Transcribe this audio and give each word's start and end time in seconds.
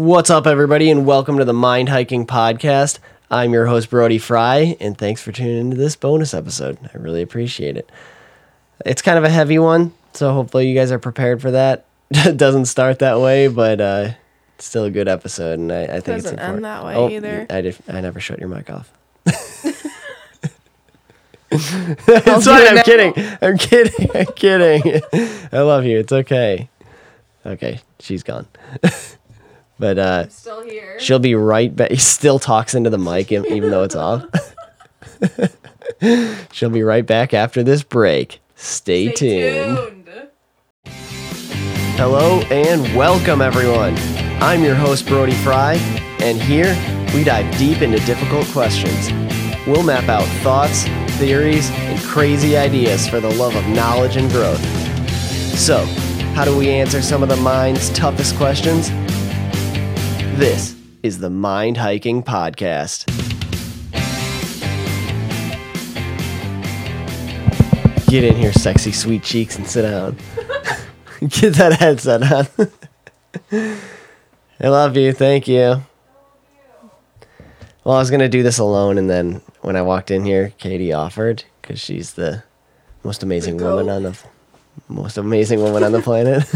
What's 0.00 0.30
up, 0.30 0.46
everybody, 0.46 0.90
and 0.90 1.04
welcome 1.04 1.36
to 1.36 1.44
the 1.44 1.52
Mind 1.52 1.90
Hiking 1.90 2.26
Podcast. 2.26 3.00
I'm 3.30 3.52
your 3.52 3.66
host, 3.66 3.90
Brody 3.90 4.16
Frye, 4.16 4.74
and 4.80 4.96
thanks 4.96 5.20
for 5.20 5.30
tuning 5.30 5.58
into 5.58 5.76
this 5.76 5.94
bonus 5.94 6.32
episode. 6.32 6.78
I 6.82 6.96
really 6.96 7.20
appreciate 7.20 7.76
it. 7.76 7.92
It's 8.86 9.02
kind 9.02 9.18
of 9.18 9.24
a 9.24 9.28
heavy 9.28 9.58
one, 9.58 9.92
so 10.14 10.32
hopefully 10.32 10.70
you 10.70 10.74
guys 10.74 10.90
are 10.90 10.98
prepared 10.98 11.42
for 11.42 11.50
that. 11.50 11.84
it 12.12 12.36
doesn't 12.38 12.64
start 12.64 13.00
that 13.00 13.20
way, 13.20 13.48
but 13.48 13.78
uh, 13.78 14.12
it's 14.56 14.64
still 14.64 14.84
a 14.84 14.90
good 14.90 15.06
episode, 15.06 15.58
and 15.58 15.70
I, 15.70 15.82
I 15.82 15.86
think 16.00 16.16
it's 16.16 16.24
Doesn't 16.24 16.38
important. 16.38 16.56
end 16.56 16.64
that 16.64 16.84
way 16.86 16.94
oh, 16.94 17.10
either. 17.10 17.46
I, 17.50 17.60
did, 17.60 17.76
I 17.86 18.00
never 18.00 18.20
shut 18.20 18.38
your 18.38 18.48
mic 18.48 18.70
off. 18.70 18.90
It's 21.52 22.46
fine. 22.46 22.66
I'm 22.68 22.74
now. 22.76 22.82
kidding. 22.84 23.12
I'm 23.42 23.58
kidding. 23.58 24.10
I'm 24.14 24.32
kidding. 24.34 25.02
I 25.52 25.60
love 25.60 25.84
you. 25.84 25.98
It's 25.98 26.12
okay. 26.12 26.70
Okay, 27.44 27.80
she's 27.98 28.22
gone. 28.22 28.46
But 29.80 29.98
uh, 29.98 30.28
Still 30.28 30.62
here. 30.62 31.00
she'll 31.00 31.18
be 31.18 31.34
right 31.34 31.74
back. 31.74 31.90
He 31.90 31.96
still 31.96 32.38
talks 32.38 32.74
into 32.74 32.90
the 32.90 32.98
mic 32.98 33.32
even 33.32 33.70
though 33.70 33.82
it's 33.82 33.96
off. 33.96 34.26
she'll 36.52 36.68
be 36.68 36.82
right 36.82 37.06
back 37.06 37.32
after 37.32 37.62
this 37.62 37.82
break. 37.82 38.40
Stay, 38.56 39.10
tuned. 39.10 40.04
Hello 41.96 42.40
and 42.50 42.94
welcome, 42.94 43.40
everyone. 43.40 43.96
I'm 44.42 44.62
your 44.62 44.74
host, 44.74 45.06
Brody 45.06 45.32
Frye, 45.32 45.76
and 46.20 46.38
here 46.40 46.74
we 47.14 47.24
dive 47.24 47.56
deep 47.56 47.80
into 47.80 47.98
difficult 48.00 48.46
questions. 48.48 49.10
We'll 49.66 49.82
map 49.82 50.10
out 50.10 50.26
thoughts, 50.42 50.84
theories, 51.18 51.70
and 51.70 51.98
crazy 52.02 52.54
ideas 52.54 53.08
for 53.08 53.18
the 53.20 53.30
love 53.34 53.56
of 53.56 53.66
knowledge 53.68 54.16
and 54.16 54.30
growth. 54.30 54.62
So, 55.58 55.84
how 56.34 56.44
do 56.44 56.56
we 56.56 56.68
answer 56.68 57.00
some 57.00 57.22
of 57.22 57.30
the 57.30 57.36
mind's 57.36 57.88
toughest 57.90 58.36
questions? 58.36 58.90
This 60.40 60.74
is 61.02 61.18
the 61.18 61.28
Mind 61.28 61.76
Hiking 61.76 62.22
Podcast. 62.22 63.04
Get 68.08 68.24
in 68.24 68.36
here, 68.36 68.50
sexy 68.54 68.90
sweet 68.90 69.22
cheeks, 69.22 69.56
and 69.56 69.66
sit 69.66 69.82
down. 69.82 70.16
Get 71.28 71.52
that 71.56 71.74
headset 71.78 72.22
on. 72.22 72.70
I 74.60 74.68
love 74.68 74.96
you. 74.96 75.12
Thank 75.12 75.46
you. 75.46 75.82
Well, 77.84 77.96
I 77.96 77.98
was 77.98 78.08
going 78.08 78.20
to 78.20 78.28
do 78.30 78.42
this 78.42 78.58
alone, 78.58 78.96
and 78.96 79.10
then 79.10 79.42
when 79.60 79.76
I 79.76 79.82
walked 79.82 80.10
in 80.10 80.24
here, 80.24 80.54
Catie 80.56 80.94
offered 80.94 81.44
because 81.60 81.78
she's 81.78 82.14
the 82.14 82.44
most 83.04 83.22
amazing 83.22 83.58
The 83.58 83.64
woman 83.64 83.90
on 83.90 84.04
the 84.04 84.18
most 84.88 85.18
amazing 85.18 85.60
woman 85.60 85.84
on 85.84 85.92
the 85.92 86.00
planet. 86.00 86.50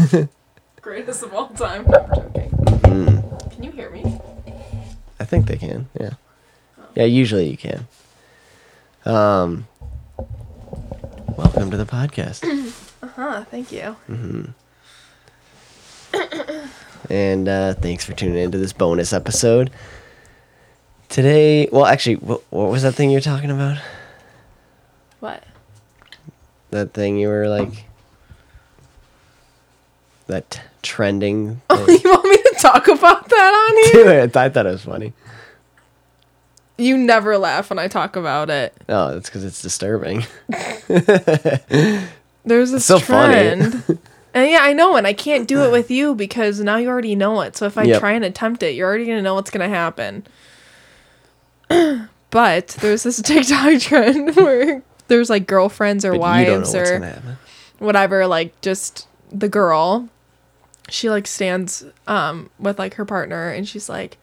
Greatest 0.81 1.21
of 1.21 1.35
all 1.35 1.49
time. 1.49 1.85
No, 1.85 1.99
I'm 1.99 2.15
joking. 2.15 2.49
Mm-hmm. 2.49 3.34
Can 3.65 3.73
you 3.73 3.81
hear 3.81 3.89
me? 3.89 4.21
I 5.19 5.25
think 5.25 5.47
they 5.47 5.57
can. 5.57 5.89
Yeah. 5.99 6.11
Yeah, 6.93 7.05
usually 7.05 7.49
you 7.49 7.57
can. 7.57 7.87
Um 9.05 9.67
Welcome 11.35 11.71
to 11.71 11.77
the 11.77 11.85
podcast. 11.85 12.43
Uh 13.03 13.07
huh, 13.07 13.43
thank 13.51 13.71
you. 13.71 13.95
Mm-hmm. 14.09 14.45
And 17.11 17.47
uh 17.47 17.73
thanks 17.75 18.05
for 18.05 18.13
tuning 18.13 18.37
into 18.37 18.57
this 18.59 18.71
bonus 18.71 19.13
episode. 19.13 19.71
Today, 21.09 21.67
well 21.71 21.85
actually, 21.87 22.17
what, 22.17 22.41
what 22.51 22.69
was 22.69 22.83
that 22.83 22.93
thing 22.93 23.09
you 23.09 23.17
were 23.17 23.21
talking 23.21 23.49
about? 23.49 23.79
What? 25.19 25.43
That 26.69 26.93
thing 26.93 27.17
you 27.17 27.29
were 27.29 27.47
like 27.47 27.85
that 30.27 30.49
t- 30.51 30.61
trending 30.85 31.61
Oh, 31.69 31.85
you 31.89 32.09
want 32.09 32.23
me 32.23 32.37
to 32.37 32.55
talk 32.59 32.87
about 32.87 33.27
that 33.27 33.69
on 33.69 33.75
here? 34.05 34.21
Dude, 34.27 34.37
I 34.37 34.47
thought 34.49 34.65
it 34.65 34.69
was 34.69 34.83
funny. 34.85 35.11
You 36.77 36.97
never 36.97 37.37
laugh 37.37 37.69
when 37.69 37.79
I 37.79 37.87
talk 37.87 38.15
about 38.15 38.49
it. 38.49 38.73
Oh, 38.89 39.13
that's 39.13 39.29
because 39.29 39.43
it's 39.45 39.61
disturbing. 39.61 40.23
There's 42.43 42.71
this 42.71 42.85
so 42.85 42.99
funny. 42.99 43.33
trend. 43.33 43.83
and 44.33 44.49
yeah, 44.51 44.59
I 44.61 44.73
know, 44.73 44.95
and 44.97 45.07
I 45.07 45.13
can't 45.13 45.47
do 45.47 45.63
it 45.63 45.71
with 45.71 45.89
you 45.89 46.13
because 46.15 46.59
now 46.59 46.75
you 46.77 46.89
already 46.89 47.15
know 47.15 47.41
it. 47.41 47.55
So 47.55 47.65
if 47.65 47.77
I 47.77 47.83
Yep. 47.83 47.99
try 47.99 48.11
and 48.11 48.25
attempt 48.25 48.61
it, 48.61 48.75
you're 48.75 48.87
already 48.87 49.05
gonna 49.05 49.21
know 49.21 49.35
what's 49.35 49.49
gonna 49.51 49.69
happen. 49.69 50.25
but 52.29 52.67
there's 52.81 53.03
this 53.03 53.21
TikTok 53.21 53.79
trend 53.79 54.35
where 54.35 54.83
there's 55.07 55.29
like 55.29 55.47
girlfriends 55.47 56.03
or 56.05 56.11
But 56.11 56.39
you 56.39 56.45
don't 56.45 56.61
know 56.61 56.71
wives 56.71 56.75
or 56.75 57.37
whatever, 57.79 58.27
like 58.27 58.59
just 58.61 59.07
the 59.31 59.49
girl. 59.49 60.09
She 60.89 61.09
like 61.09 61.27
stands 61.27 61.83
um 62.07 62.49
with 62.59 62.77
like 62.79 62.95
her 62.95 63.05
partner 63.05 63.49
and 63.49 63.67
she's 63.67 63.89
like 63.89 64.17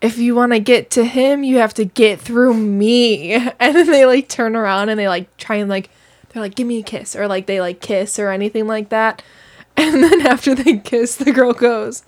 if 0.00 0.16
you 0.18 0.34
want 0.34 0.52
to 0.52 0.58
get 0.60 0.90
to 0.92 1.04
him, 1.04 1.44
you 1.44 1.58
have 1.58 1.74
to 1.74 1.84
get 1.84 2.20
through 2.20 2.54
me. 2.54 3.34
And 3.60 3.76
then 3.76 3.86
they 3.86 4.06
like 4.06 4.28
turn 4.28 4.56
around 4.56 4.88
and 4.88 4.98
they 4.98 5.08
like 5.08 5.36
try 5.36 5.56
and 5.56 5.68
like 5.68 5.90
they're 6.30 6.42
like 6.42 6.54
give 6.54 6.66
me 6.66 6.78
a 6.78 6.82
kiss 6.82 7.14
or 7.14 7.28
like 7.28 7.46
they 7.46 7.60
like 7.60 7.80
kiss 7.80 8.18
or 8.18 8.30
anything 8.30 8.66
like 8.66 8.88
that. 8.90 9.22
And 9.76 10.02
then 10.02 10.26
after 10.26 10.54
they 10.54 10.78
kiss, 10.78 11.16
the 11.16 11.32
girl 11.32 11.52
goes, 11.54 12.02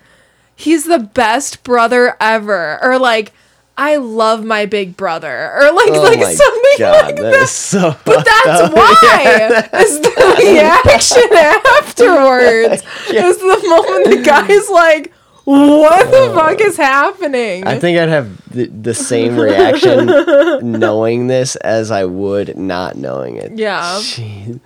"He's 0.54 0.84
the 0.84 0.98
best 0.98 1.62
brother 1.62 2.16
ever." 2.20 2.78
Or 2.82 2.98
like 2.98 3.32
I 3.76 3.96
love 3.96 4.44
my 4.44 4.66
big 4.66 4.96
brother, 4.96 5.50
or 5.54 5.72
like 5.72 5.88
Oh 5.90 6.02
like 6.02 6.22
something 6.36 6.78
god, 6.78 7.04
like 7.06 7.16
that 7.16 7.22
that. 7.22 7.34
is 7.42 7.50
so. 7.50 7.96
But 8.04 8.24
that's 8.24 8.74
why 8.74 9.80
is 9.82 10.00
the 10.00 10.36
reaction 10.38 11.22
afterwards. 11.78 12.82
Is 13.10 13.38
the 13.38 13.68
moment 13.68 14.16
the 14.16 14.22
guy's 14.24 14.68
like, 14.70 15.12
"What 15.44 16.10
the 16.10 16.16
oh. 16.18 16.34
fuck 16.34 16.60
is 16.60 16.76
happening?" 16.76 17.66
I 17.66 17.78
think 17.78 17.98
I'd 17.98 18.08
have 18.10 18.36
the, 18.50 18.66
the 18.66 18.94
same 18.94 19.36
reaction 19.38 20.06
knowing 20.78 21.26
this 21.28 21.56
as 21.56 21.90
I 21.90 22.04
would 22.04 22.56
not 22.58 22.96
knowing 22.96 23.36
it. 23.36 23.52
Yeah. 23.58 24.00
That 24.00 24.60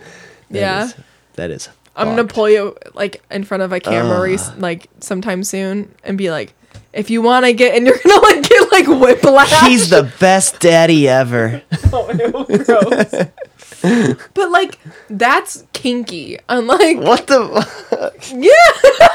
Yeah. 0.50 0.84
is- 0.86 0.94
that 1.34 1.50
is. 1.50 1.68
I'm 1.94 2.08
gonna 2.08 2.24
pull 2.26 2.48
you 2.50 2.76
like 2.94 3.22
in 3.30 3.44
front 3.44 3.62
of 3.62 3.72
a 3.72 3.80
camera 3.80 4.20
rec- 4.20 4.58
like 4.58 4.88
sometime 5.00 5.42
soon 5.44 5.94
and 6.04 6.18
be 6.18 6.30
like, 6.30 6.52
"If 6.92 7.08
you 7.08 7.22
want 7.22 7.46
to 7.46 7.52
get," 7.54 7.74
and 7.74 7.86
you're 7.86 7.96
gonna 8.04 8.20
like 8.20 8.45
like 8.84 9.00
whiplash. 9.00 9.68
He's 9.68 9.90
the 9.90 10.10
best 10.20 10.60
daddy 10.60 11.08
ever. 11.08 11.62
Oh, 11.92 12.10
ew, 12.10 12.64
gross. 12.64 13.14
but 14.34 14.50
like 14.50 14.78
that's 15.08 15.64
kinky. 15.72 16.38
Unlike 16.48 16.98
What 16.98 17.26
the? 17.26 18.12
Yeah. 18.34 19.08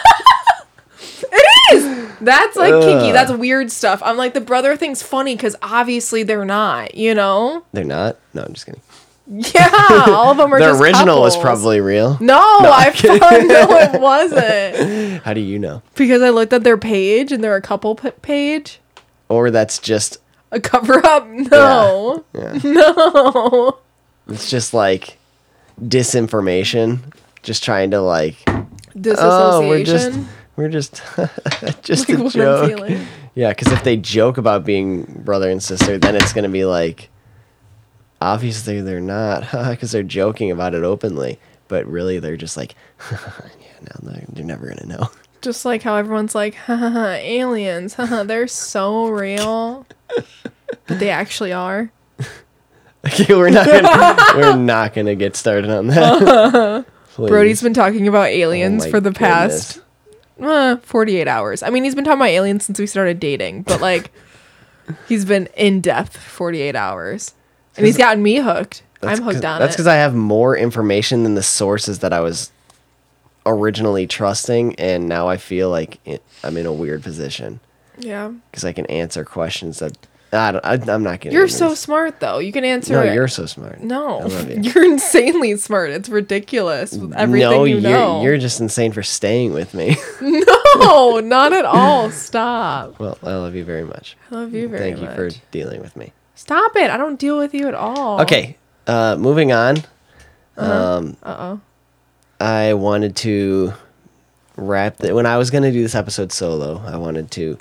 it 1.32 1.74
is. 1.74 2.10
That's 2.22 2.56
like 2.56 2.74
kinky. 2.82 3.12
That's 3.12 3.32
weird 3.32 3.72
stuff. 3.72 4.02
I'm 4.04 4.18
like 4.18 4.34
the 4.34 4.42
brother 4.42 4.76
thing's 4.78 5.04
funny 5.04 5.36
because 5.36 5.56
obviously 5.62 6.24
they're 6.24 6.46
not. 6.46 6.96
You 6.96 7.14
know? 7.14 7.64
They're 7.74 7.84
not. 7.84 8.18
No, 8.34 8.44
I'm 8.44 8.54
just 8.54 8.66
kidding. 8.66 8.82
Yeah. 9.28 9.70
All 10.08 10.32
of 10.32 10.38
them 10.38 10.54
are. 10.54 10.60
The 10.60 10.66
just 10.68 10.82
original 10.82 11.22
was 11.22 11.36
couples. 11.36 11.44
probably 11.44 11.82
real. 11.82 12.18
No, 12.20 12.40
I 12.40 12.92
found 12.92 13.48
no, 13.48 13.68
it 13.80 14.02
wasn't 14.02 15.24
How 15.24 15.34
do 15.34 15.42
you 15.42 15.60
know? 15.60 15.82
because 15.96 16.22
I 16.22 16.30
looked 16.30 16.54
at 16.54 16.64
their 16.64 16.78
page 16.78 17.32
and 17.32 17.44
they're 17.44 17.56
a 17.56 17.62
couple 17.62 17.96
p- 17.96 18.12
page. 18.22 18.80
Or 19.32 19.52
that's 19.52 19.80
just. 19.80 20.18
A 20.52 20.60
cover 20.60 21.06
up? 21.06 21.28
No, 21.28 22.26
Yeah. 22.34 22.60
no. 22.64 23.80
It's 24.28 24.50
just 24.50 24.74
like 24.74 25.18
disinformation. 25.82 27.00
Just 27.42 27.64
trying 27.64 27.92
to 27.92 28.02
like. 28.02 28.36
Disassociation. 29.00 29.18
Oh, 29.24 29.70
we're 29.70 29.84
just. 29.84 30.20
We're 30.58 30.70
just. 30.70 31.02
just 31.82 32.10
Like 32.10 32.20
a 32.20 32.30
joke. 32.30 33.00
Yeah, 33.34 33.50
because 33.50 33.72
if 33.72 33.84
they 33.86 33.96
joke 33.96 34.38
about 34.38 34.66
being 34.66 35.04
brother 35.24 35.50
and 35.50 35.64
sister, 35.64 35.98
then 35.98 36.16
it's 36.18 36.34
gonna 36.34 36.50
be 36.50 36.66
like, 36.66 37.10
obviously 38.20 38.82
they're 38.82 39.00
not, 39.00 39.50
because 39.70 39.92
they're 39.92 40.04
joking 40.04 40.52
about 40.52 40.74
it 40.76 40.84
openly. 40.84 41.40
But 41.70 41.86
really, 41.88 42.20
they're 42.20 42.36
just 42.36 42.58
like, 42.58 42.76
yeah, 43.10 43.18
no, 43.82 44.12
they're, 44.12 44.26
they're 44.28 44.44
never 44.46 44.68
gonna 44.68 44.86
know. 44.86 45.10
Just 45.42 45.66
like 45.66 45.82
how 45.82 45.96
everyone's 45.96 46.36
like, 46.36 46.56
haha, 46.56 47.14
aliens, 47.14 47.96
haha, 47.96 48.24
they're 48.24 48.48
so 48.48 49.08
real. 49.10 49.86
But 50.88 51.00
they 51.00 51.10
actually 51.10 51.54
are. 51.54 51.92
Okay, 53.04 53.34
we're 53.34 53.50
not, 53.50 53.66
gonna, 53.66 54.18
we're 54.36 54.56
not 54.56 54.94
gonna 54.94 55.16
get 55.16 55.36
started 55.36 55.72
on 55.72 55.88
that. 55.88 56.86
Brody's 57.18 57.60
been 57.60 57.74
talking 57.74 58.08
about 58.08 58.28
aliens 58.28 58.84
Oh 58.84 58.86
my 58.86 58.92
for 58.92 59.00
the 59.00 59.12
past 59.12 59.82
uh, 60.40 60.78
48 60.78 61.28
hours. 61.28 61.64
I 61.64 61.72
mean, 61.72 61.84
he's 61.84 61.96
been 61.96 62.04
talking 62.04 62.20
about 62.20 62.30
aliens 62.30 62.64
since 62.64 62.78
we 62.78 62.86
started 62.86 63.20
dating, 63.20 63.64
but 63.64 63.82
like, 63.82 64.12
he's 65.08 65.26
been 65.26 65.48
in 65.58 65.82
depth 65.82 66.16
48 66.16 66.76
hours. 66.76 67.34
And 67.76 67.88
he's 67.88 67.98
gotten 67.98 68.22
me 68.22 68.36
hooked. 68.38 68.84
I'm 69.02 69.22
hooked 69.22 69.44
on 69.44 69.58
it. 69.58 69.60
That's 69.60 69.74
it. 69.74 69.78
because 69.78 69.88
I 69.88 69.96
have 69.96 70.14
more 70.14 70.56
information 70.56 71.24
than 71.24 71.34
the 71.34 71.42
sources 71.44 72.00
that 72.00 72.14
I 72.14 72.20
was 72.20 72.52
originally 73.46 74.08
trusting, 74.08 74.76
and 74.76 75.08
now 75.08 75.28
I 75.28 75.38
feel 75.38 75.70
like 75.70 76.00
it, 76.06 76.24
I'm 76.44 76.58
in 76.58 76.66
a 76.66 76.74
weird 76.74 77.04
position 77.04 77.60
yeah. 77.98 78.32
because 78.50 78.64
I 78.66 78.74
can 78.74 78.86
answer 78.88 79.24
questions 79.26 79.80
that 79.80 79.98
I 80.34 80.52
don't, 80.54 80.66
I, 80.66 80.94
I'm 80.94 81.04
not 81.04 81.20
getting. 81.20 81.38
You're 81.38 81.50
so 81.50 81.76
smart 81.76 82.20
though. 82.22 82.40
You 82.40 82.54
can 82.54 82.64
answer 82.64 82.94
No, 82.94 83.02
it. 83.02 83.14
you're 83.14 83.28
so 83.28 83.46
smart. 83.46 83.82
No, 83.82 84.26
you. 84.28 84.62
you're 84.62 84.86
insanely 84.86 85.58
smart. 85.58 85.90
It's 85.90 86.08
ridiculous 86.08 86.94
with 86.94 87.14
everything 87.14 87.50
no, 87.50 87.64
you 87.66 87.80
you're 87.80 87.82
know. 87.82 88.22
you're 88.24 88.38
just 88.38 88.62
insane 88.62 88.94
for 88.94 89.04
staying 89.04 89.52
with 89.52 89.74
me. 89.74 89.98
no, 90.22 91.20
not 91.20 91.52
at 91.52 91.66
all. 91.66 92.12
Stop. 92.12 92.98
well, 93.00 93.18
I 93.24 93.34
love 93.36 93.56
you 93.56 93.66
very 93.66 93.84
much. 93.84 94.16
I 94.32 94.36
love 94.36 94.54
you 94.54 94.70
very 94.70 94.80
Thank 94.92 95.00
much. 95.00 95.16
Thank 95.16 95.20
you 95.20 95.30
for 95.32 95.42
dealing 95.52 95.82
with 95.82 95.98
me. 95.98 96.14
Stop 96.36 96.76
it. 96.78 96.90
I 96.90 96.96
don't 96.98 97.20
deal 97.20 97.38
with 97.38 97.54
you 97.54 97.68
at 97.68 97.76
all. 97.76 98.22
Okay, 98.22 98.58
uh, 98.88 99.18
moving 99.20 99.52
on. 99.52 99.78
Uh-huh. 100.58 100.98
Um, 100.98 101.18
Uh 101.24 101.36
oh. 101.40 101.62
I 102.42 102.74
wanted 102.74 103.16
to 103.18 103.74
wrap 104.56 104.98
the, 104.98 105.14
when 105.14 105.28
I 105.28 105.38
was 105.38 105.52
going 105.52 105.62
to 105.64 105.72
do 105.72 105.84
this 105.84 105.94
episode 105.94 106.32
solo. 106.32 106.82
I 106.86 106.98
wanted 106.98 107.30
to 107.32 107.60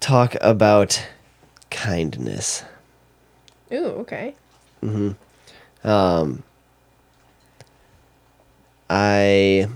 talk 0.00 0.34
about 0.40 1.06
kindness. 1.70 2.64
Ooh, 3.72 3.86
okay. 4.02 4.34
Um, 5.84 6.42
I 8.90 9.68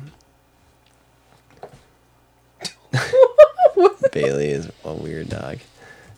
Bailey 4.13 4.49
is 4.49 4.71
a 4.85 4.93
weird 4.93 5.29
dog. 5.29 5.59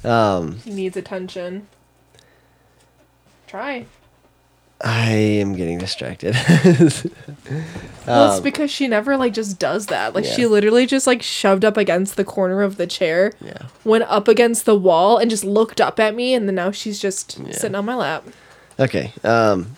Um, 0.03 0.57
He 0.61 0.71
needs 0.73 0.97
attention. 0.97 1.69
Try. 3.47 3.85
I 4.83 5.11
am 5.11 5.55
getting 5.55 5.77
distracted. 5.79 6.35
well, 8.07 8.33
it's 8.33 8.41
because 8.41 8.71
she 8.71 8.89
never 8.89 9.17
like 9.19 9.35
just 9.35 9.59
does 9.59 9.87
that. 9.87 10.15
Like 10.15 10.25
she 10.25 10.47
Um, 10.47 10.53
literally 10.53 10.87
just 10.87 11.07
like 11.07 11.21
shoved 11.23 11.65
up 11.67 11.77
against 11.77 12.17
the 12.17 12.25
corner 12.25 12.63
of 12.63 12.77
the 12.79 12.87
chair, 12.87 13.33
yeah. 13.45 13.67
went 13.85 14.05
up 14.05 14.27
against 14.27 14.65
the 14.65 14.75
wall, 14.75 15.19
and 15.19 15.31
just 15.31 15.45
looked 15.45 15.81
up 15.83 16.01
at 16.01 16.15
me, 16.15 16.33
and 16.33 16.49
then 16.49 16.55
now 16.55 16.71
she's 16.71 16.99
just 16.99 17.39
Yeah. 17.39 17.53
sitting 17.53 17.75
on 17.75 17.85
my 17.85 17.95
lap. 17.95 18.25
Okay. 18.79 19.13
Um, 19.23 19.77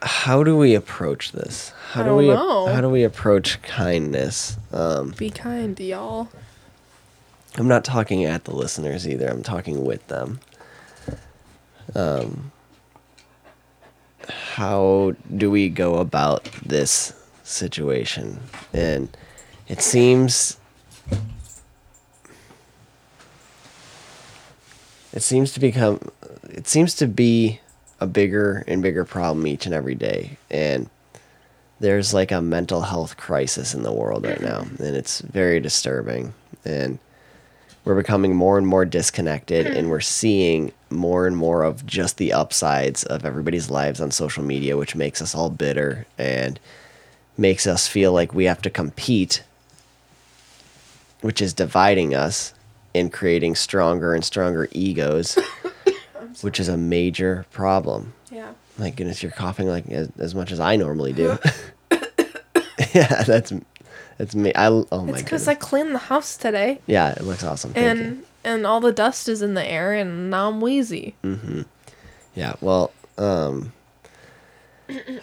how 0.00 0.44
do 0.44 0.56
we 0.56 0.74
approach 0.74 1.32
this? 1.32 1.72
How 1.92 2.04
do 2.04 2.14
we 2.14 2.28
know. 2.28 2.66
how 2.68 2.80
do 2.80 2.88
we 2.88 3.02
approach 3.02 3.60
kindness? 3.62 4.56
Um, 4.72 5.10
Be 5.16 5.30
kind, 5.30 5.78
y'all. 5.80 6.28
I'm 7.56 7.66
not 7.68 7.84
talking 7.84 8.24
at 8.24 8.44
the 8.44 8.54
listeners 8.54 9.08
either. 9.08 9.26
I'm 9.28 9.42
talking 9.42 9.84
with 9.84 10.06
them. 10.06 10.38
Um, 11.94 12.52
how 14.28 15.14
do 15.34 15.50
we 15.50 15.68
go 15.68 15.96
about 15.96 16.44
this 16.64 17.14
situation? 17.44 18.40
And 18.72 19.16
it 19.68 19.80
seems 19.80 20.58
it 25.12 25.22
seems 25.22 25.52
to 25.52 25.60
become 25.60 26.00
it 26.44 26.66
seems 26.66 26.94
to 26.94 27.06
be 27.06 27.60
a 28.00 28.06
bigger 28.06 28.64
and 28.66 28.82
bigger 28.82 29.04
problem 29.04 29.46
each 29.46 29.66
and 29.66 29.74
every 29.74 29.94
day 29.94 30.38
and 30.50 30.88
there's 31.80 32.12
like 32.14 32.30
a 32.30 32.40
mental 32.40 32.82
health 32.82 33.16
crisis 33.16 33.74
in 33.74 33.82
the 33.82 33.92
world 33.92 34.24
right 34.24 34.40
now 34.40 34.60
and 34.60 34.96
it's 34.96 35.20
very 35.20 35.60
disturbing 35.60 36.32
and 36.64 36.98
we're 37.84 37.96
becoming 37.96 38.34
more 38.34 38.58
and 38.58 38.66
more 38.66 38.84
disconnected 38.84 39.66
and 39.66 39.90
we're 39.90 40.00
seeing 40.00 40.72
more 40.90 41.26
and 41.26 41.36
more 41.36 41.62
of 41.64 41.84
just 41.86 42.16
the 42.16 42.32
upsides 42.32 43.04
of 43.04 43.24
everybody's 43.24 43.70
lives 43.70 44.00
on 44.00 44.10
social 44.10 44.42
media 44.42 44.76
which 44.76 44.94
makes 44.94 45.20
us 45.20 45.34
all 45.34 45.50
bitter 45.50 46.06
and 46.16 46.58
makes 47.36 47.66
us 47.66 47.86
feel 47.86 48.12
like 48.12 48.32
we 48.34 48.44
have 48.46 48.62
to 48.62 48.70
compete 48.70 49.42
which 51.20 51.42
is 51.42 51.52
dividing 51.52 52.14
us 52.14 52.54
and 52.94 53.12
creating 53.12 53.54
stronger 53.54 54.14
and 54.14 54.24
stronger 54.24 54.68
egos 54.72 55.38
which 56.42 56.60
is 56.60 56.68
a 56.68 56.76
major 56.76 57.44
problem. 57.52 58.12
Yeah. 58.30 58.52
my 58.78 58.90
goodness 58.90 59.22
you're 59.22 59.32
coughing 59.32 59.68
like 59.68 59.88
as, 59.88 60.08
as 60.18 60.34
much 60.34 60.52
as 60.52 60.60
i 60.60 60.76
normally 60.76 61.12
do. 61.12 61.30
Uh-huh. 61.30 61.50
Yeah 62.94 63.22
that's 63.24 63.52
that's 64.18 64.34
me 64.34 64.52
i 64.54 64.66
oh 64.68 64.86
my 65.04 65.12
It's 65.12 65.22
because 65.22 65.48
I 65.48 65.54
cleaned 65.54 65.94
the 65.94 65.98
house 65.98 66.36
today, 66.36 66.80
yeah 66.86 67.10
it 67.12 67.22
looks 67.22 67.44
awesome 67.44 67.72
and 67.76 68.24
and 68.44 68.66
all 68.66 68.80
the 68.80 68.92
dust 68.92 69.28
is 69.28 69.42
in 69.42 69.54
the 69.54 69.64
air, 69.64 69.92
and 69.92 70.30
now 70.30 70.48
I'm 70.48 70.60
wheezy. 70.60 71.14
Yeah, 72.34 72.54
well, 72.60 72.92
um 73.16 73.72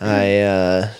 I 0.01 0.39
uh 0.41 0.91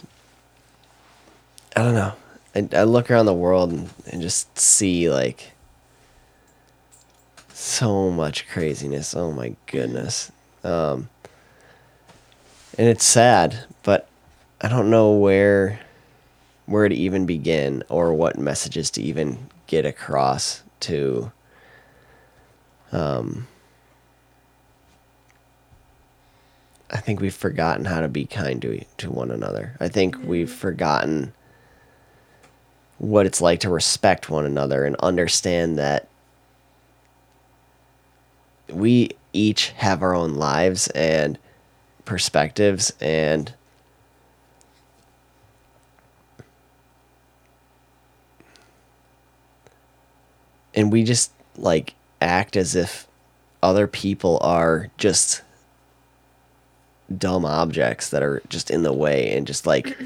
I 1.76 1.82
don't 1.82 1.94
know. 1.94 2.14
I, 2.56 2.70
I 2.80 2.84
look 2.84 3.12
around 3.12 3.26
the 3.26 3.34
world 3.34 3.72
and, 3.72 3.90
and 4.08 4.22
just 4.22 4.58
see 4.58 5.10
like 5.10 5.52
so 7.54 8.10
much 8.12 8.48
craziness. 8.48 9.16
Oh 9.16 9.32
my 9.32 9.56
goodness. 9.68 10.32
Um 10.64 11.10
and 12.78 12.88
it's 12.88 13.06
sad, 13.06 13.66
but 13.84 14.08
I 14.62 14.68
don't 14.68 14.90
know 14.90 15.12
where 15.12 15.80
where 16.66 16.90
to 16.90 16.96
even 16.96 17.26
begin 17.26 17.84
or 17.90 18.14
what 18.14 18.38
messages 18.38 18.90
to 18.92 19.02
even 19.02 19.50
get 19.68 19.86
across 19.86 20.64
to 20.80 21.32
um 22.96 23.48
I 26.90 26.98
think 26.98 27.20
we've 27.20 27.34
forgotten 27.34 27.86
how 27.86 28.00
to 28.02 28.08
be 28.08 28.26
kind 28.26 28.62
to 28.62 28.84
to 28.98 29.12
one 29.12 29.32
another. 29.32 29.76
I 29.80 29.90
think 29.90 30.18
we've 30.24 30.52
forgotten 30.52 31.34
what 32.98 33.26
it's 33.26 33.42
like 33.42 33.60
to 33.62 33.70
respect 33.70 34.30
one 34.30 34.46
another 34.46 34.86
and 34.86 34.96
understand 34.98 35.78
that 35.78 36.08
we 38.72 39.10
each 39.34 39.70
have 39.72 40.02
our 40.02 40.16
own 40.16 40.36
lives 40.36 40.88
and 40.90 41.38
perspectives 42.06 42.94
and 43.02 43.54
and 50.74 50.92
we 50.92 51.04
just 51.04 51.32
like 51.58 51.95
act 52.22 52.56
as 52.56 52.76
if 52.76 53.08
other 53.62 53.88
people 53.88 54.38
are 54.42 54.90
just 54.98 55.42
dumb 57.18 57.46
objects 57.46 58.10
that 58.10 58.24
are 58.24 58.42
just 58.50 58.72
in 58.72 58.84
the 58.84 58.94
way 58.94 59.36
and 59.36 59.46
just 59.46 59.68
like 59.68 59.98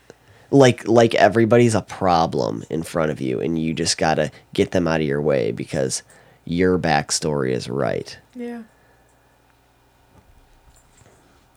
like 0.50 0.86
like 0.86 1.14
everybody's 1.14 1.74
a 1.74 1.82
problem 1.82 2.64
in 2.70 2.82
front 2.82 3.10
of 3.10 3.20
you 3.20 3.40
and 3.40 3.58
you 3.58 3.74
just 3.74 3.98
gotta 3.98 4.30
get 4.52 4.70
them 4.70 4.86
out 4.86 5.00
of 5.00 5.06
your 5.06 5.20
way 5.20 5.50
because 5.52 6.02
your 6.44 6.78
backstory 6.78 7.50
is 7.50 7.68
right. 7.68 8.18
Yeah. 8.34 8.62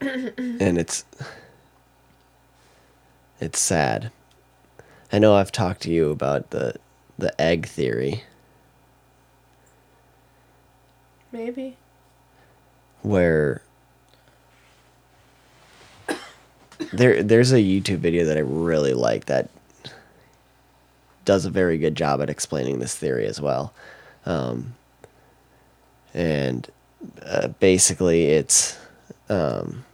and 0.00 0.78
it's 0.78 1.04
it's 3.40 3.58
sad. 3.58 4.10
I 5.12 5.18
know 5.18 5.34
i've 5.36 5.52
talked 5.52 5.82
to 5.82 5.90
you 5.90 6.10
about 6.10 6.50
the 6.50 6.74
the 7.18 7.38
egg 7.40 7.66
theory 7.66 8.24
Maybe. 11.32 11.76
where 13.02 13.62
there 16.92 17.22
there's 17.22 17.52
a 17.52 17.56
YouTube 17.56 17.98
video 17.98 18.24
that 18.24 18.36
I 18.36 18.40
really 18.40 18.94
like 18.94 19.26
that 19.26 19.50
does 21.24 21.44
a 21.44 21.50
very 21.50 21.76
good 21.76 21.94
job 21.94 22.22
at 22.22 22.30
explaining 22.30 22.78
this 22.78 22.96
theory 22.96 23.26
as 23.26 23.40
well. 23.40 23.72
Um, 24.24 24.74
and 26.14 26.68
uh, 27.22 27.48
basically, 27.48 28.26
it's 28.26 28.78
um, 29.28 29.84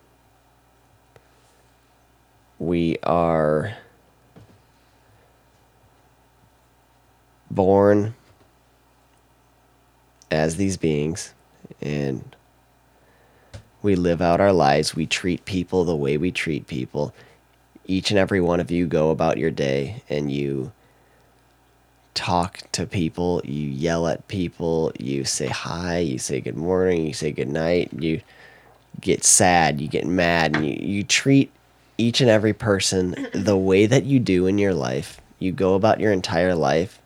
we 2.59 2.99
are 3.03 3.77
born 7.51 8.15
as 10.31 10.57
these 10.57 10.77
beings 10.77 11.35
and 11.81 12.37
we 13.83 13.95
live 13.97 14.23
out 14.23 14.41
our 14.41 14.53
lives. 14.53 14.97
We 14.97 15.07
treat 15.07 15.45
people 15.45 15.85
the 15.85 15.95
way 15.95 16.17
we 16.17 16.33
treat 16.33 16.67
people. 16.67 17.15
Each 17.87 18.11
and 18.11 18.19
every 18.19 18.41
one 18.41 18.61
of 18.61 18.71
you 18.71 18.87
go 18.87 19.11
about 19.11 19.37
your 19.37 19.51
day 19.51 20.03
and 20.09 20.33
you 20.33 20.73
talk 22.15 22.61
to 22.73 22.87
people, 22.87 23.43
you 23.45 23.69
yell 23.69 24.07
at 24.07 24.27
people, 24.29 24.93
you 24.99 25.25
say 25.25 25.49
hi, 25.49 25.99
you 25.99 26.19
say 26.19 26.41
good 26.41 26.57
morning, 26.57 27.07
you 27.07 27.13
say 27.13 27.31
good 27.31 27.49
night, 27.49 27.91
you 27.93 28.23
get 29.01 29.25
sad, 29.25 29.81
you 29.81 29.89
get 29.89 30.07
mad, 30.07 30.57
and 30.57 30.67
you, 30.67 30.79
you 30.81 31.03
treat 31.03 31.51
each 31.99 32.21
and 32.21 32.31
every 32.31 32.53
person 32.53 33.29
the 33.35 33.57
way 33.57 33.87
that 33.87 34.05
you 34.05 34.19
do 34.19 34.47
in 34.47 34.59
your 34.59 34.75
life. 34.75 35.21
You 35.39 35.53
go 35.53 35.75
about 35.75 36.01
your 36.01 36.13
entire 36.13 36.55
life. 36.55 37.01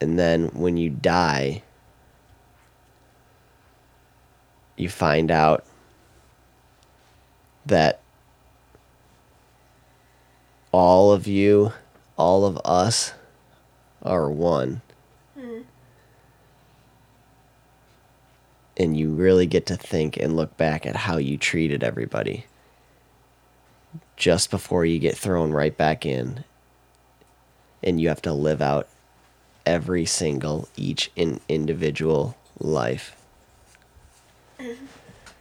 And 0.00 0.18
then 0.18 0.48
when 0.48 0.76
you 0.76 0.90
die, 0.90 1.62
you 4.76 4.88
find 4.88 5.30
out 5.30 5.64
that 7.64 8.00
all 10.72 11.12
of 11.12 11.26
you 11.26 11.72
all 12.16 12.44
of 12.44 12.58
us 12.64 13.12
are 14.02 14.30
one. 14.30 14.82
And 18.78 18.94
you 18.94 19.10
really 19.10 19.46
get 19.46 19.64
to 19.66 19.76
think 19.76 20.18
and 20.18 20.36
look 20.36 20.54
back 20.58 20.84
at 20.84 20.96
how 20.96 21.16
you 21.16 21.38
treated 21.38 21.82
everybody 21.82 22.44
just 24.18 24.50
before 24.50 24.84
you 24.84 24.98
get 24.98 25.16
thrown 25.16 25.50
right 25.50 25.74
back 25.74 26.04
in. 26.04 26.44
And 27.82 27.98
you 27.98 28.08
have 28.08 28.20
to 28.22 28.34
live 28.34 28.60
out 28.60 28.86
every 29.66 30.06
single, 30.06 30.68
each 30.76 31.10
in 31.16 31.40
individual 31.48 32.36
life. 32.58 33.16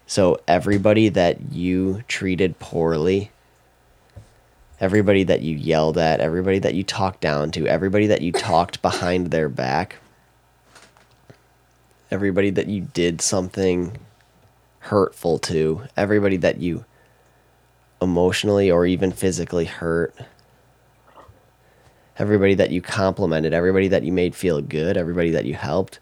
So, 0.08 0.41
everybody 0.48 1.10
that 1.10 1.53
you 1.53 2.03
treated 2.08 2.60
poorly 2.60 3.32
everybody 4.79 5.24
that 5.24 5.41
you 5.41 5.55
yelled 5.55 5.98
at, 5.98 6.20
everybody 6.20 6.60
that 6.60 6.74
you 6.74 6.84
talked 6.84 7.22
down 7.22 7.51
to, 7.51 7.67
everybody 7.67 8.08
that 8.08 8.22
you 8.22 8.32
talked 8.32 8.82
behind 8.82 9.32
their 9.32 9.50
back, 9.50 9.98
everybody 12.12 12.50
that 12.50 12.67
you 12.67 12.82
did 12.82 13.22
something 13.22 13.98
hurtful 14.79 15.39
to, 15.39 15.84
everybody 15.98 16.38
that 16.38 16.60
you 16.60 16.86
emotionally 18.01 18.70
or 18.70 18.86
even 18.86 19.12
physically 19.12 19.65
hurt, 19.65 20.15
everybody 22.18 22.54
that 22.56 22.72
you 22.72 22.82
complimented, 22.82 23.54
everybody 23.54 23.88
that 23.90 24.04
you 24.04 24.12
made 24.12 24.36
feel 24.36 24.62
good, 24.62 24.98
everybody 24.98 25.32
that 25.32 25.46
you 25.46 25.54
helped. 25.54 26.00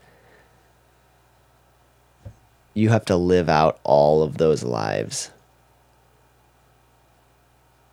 You 2.73 2.89
have 2.89 3.05
to 3.05 3.15
live 3.15 3.49
out 3.49 3.79
all 3.83 4.23
of 4.23 4.37
those 4.37 4.63
lives 4.63 5.31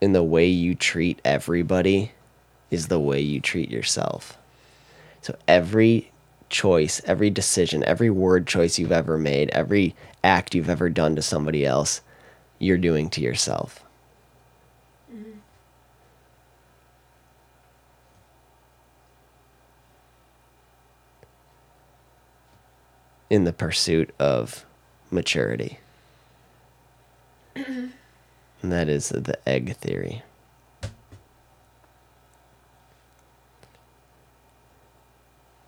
and 0.00 0.15
the 0.15 0.23
way 0.23 0.47
you 0.47 0.75
treat 0.75 1.21
everybody 1.25 2.12
is 2.71 2.89
the 2.89 3.00
way 3.00 3.21
you 3.21 3.41
treat 3.41 3.71
yourself. 3.71 4.39
So 5.23 5.37
every 5.47 6.11
choice, 6.49 7.00
every 7.05 7.31
decision, 7.31 7.85
every 7.85 8.11
word 8.11 8.47
choice 8.47 8.79
you've 8.79 8.93
ever 8.93 9.19
made, 9.19 9.50
every 9.50 9.95
act 10.25 10.55
you've 10.55 10.71
ever 10.71 10.89
done 10.89 11.17
to 11.17 11.23
somebody 11.23 11.67
else, 11.67 12.00
you're 12.59 12.79
doing 12.79 13.11
to 13.11 13.21
yourself. 13.21 13.85
In 23.30 23.44
the 23.44 23.52
pursuit 23.52 24.12
of 24.18 24.66
maturity. 25.10 25.78
And 28.62 28.70
that 28.72 28.88
is 28.90 29.08
the 29.08 29.38
egg 29.49 29.76
theory. 29.76 30.22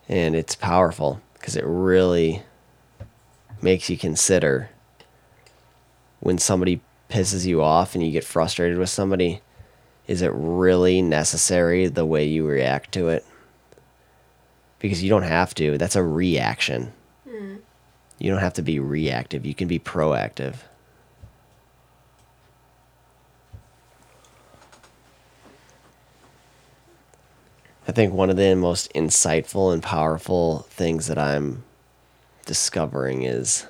And 0.08 0.34
it's 0.34 0.54
powerful 0.54 1.22
because 1.32 1.56
it 1.56 1.64
really 1.64 2.42
makes 3.62 3.88
you 3.88 3.96
consider 3.96 4.68
when 6.20 6.38
somebody 6.38 6.80
pisses 7.08 7.46
you 7.46 7.62
off 7.62 7.94
and 7.94 8.04
you 8.04 8.10
get 8.10 8.24
frustrated 8.24 8.78
with 8.78 8.90
somebody, 8.90 9.40
is 10.06 10.22
it 10.22 10.30
really 10.34 11.00
necessary 11.00 11.86
the 11.86 12.06
way 12.06 12.26
you 12.26 12.46
react 12.46 12.92
to 12.92 13.08
it? 13.08 13.24
Because 14.78 15.02
you 15.02 15.08
don't 15.08 15.22
have 15.22 15.54
to. 15.54 15.78
That's 15.78 15.96
a 15.96 16.02
reaction. 16.02 16.92
You 18.22 18.30
don't 18.30 18.38
have 18.40 18.52
to 18.52 18.62
be 18.62 18.78
reactive, 18.78 19.44
you 19.44 19.52
can 19.52 19.66
be 19.66 19.80
proactive. 19.80 20.58
I 27.88 27.90
think 27.90 28.12
one 28.12 28.30
of 28.30 28.36
the 28.36 28.54
most 28.54 28.92
insightful 28.94 29.72
and 29.72 29.82
powerful 29.82 30.68
things 30.70 31.08
that 31.08 31.18
I'm 31.18 31.64
discovering 32.46 33.24
is 33.24 33.66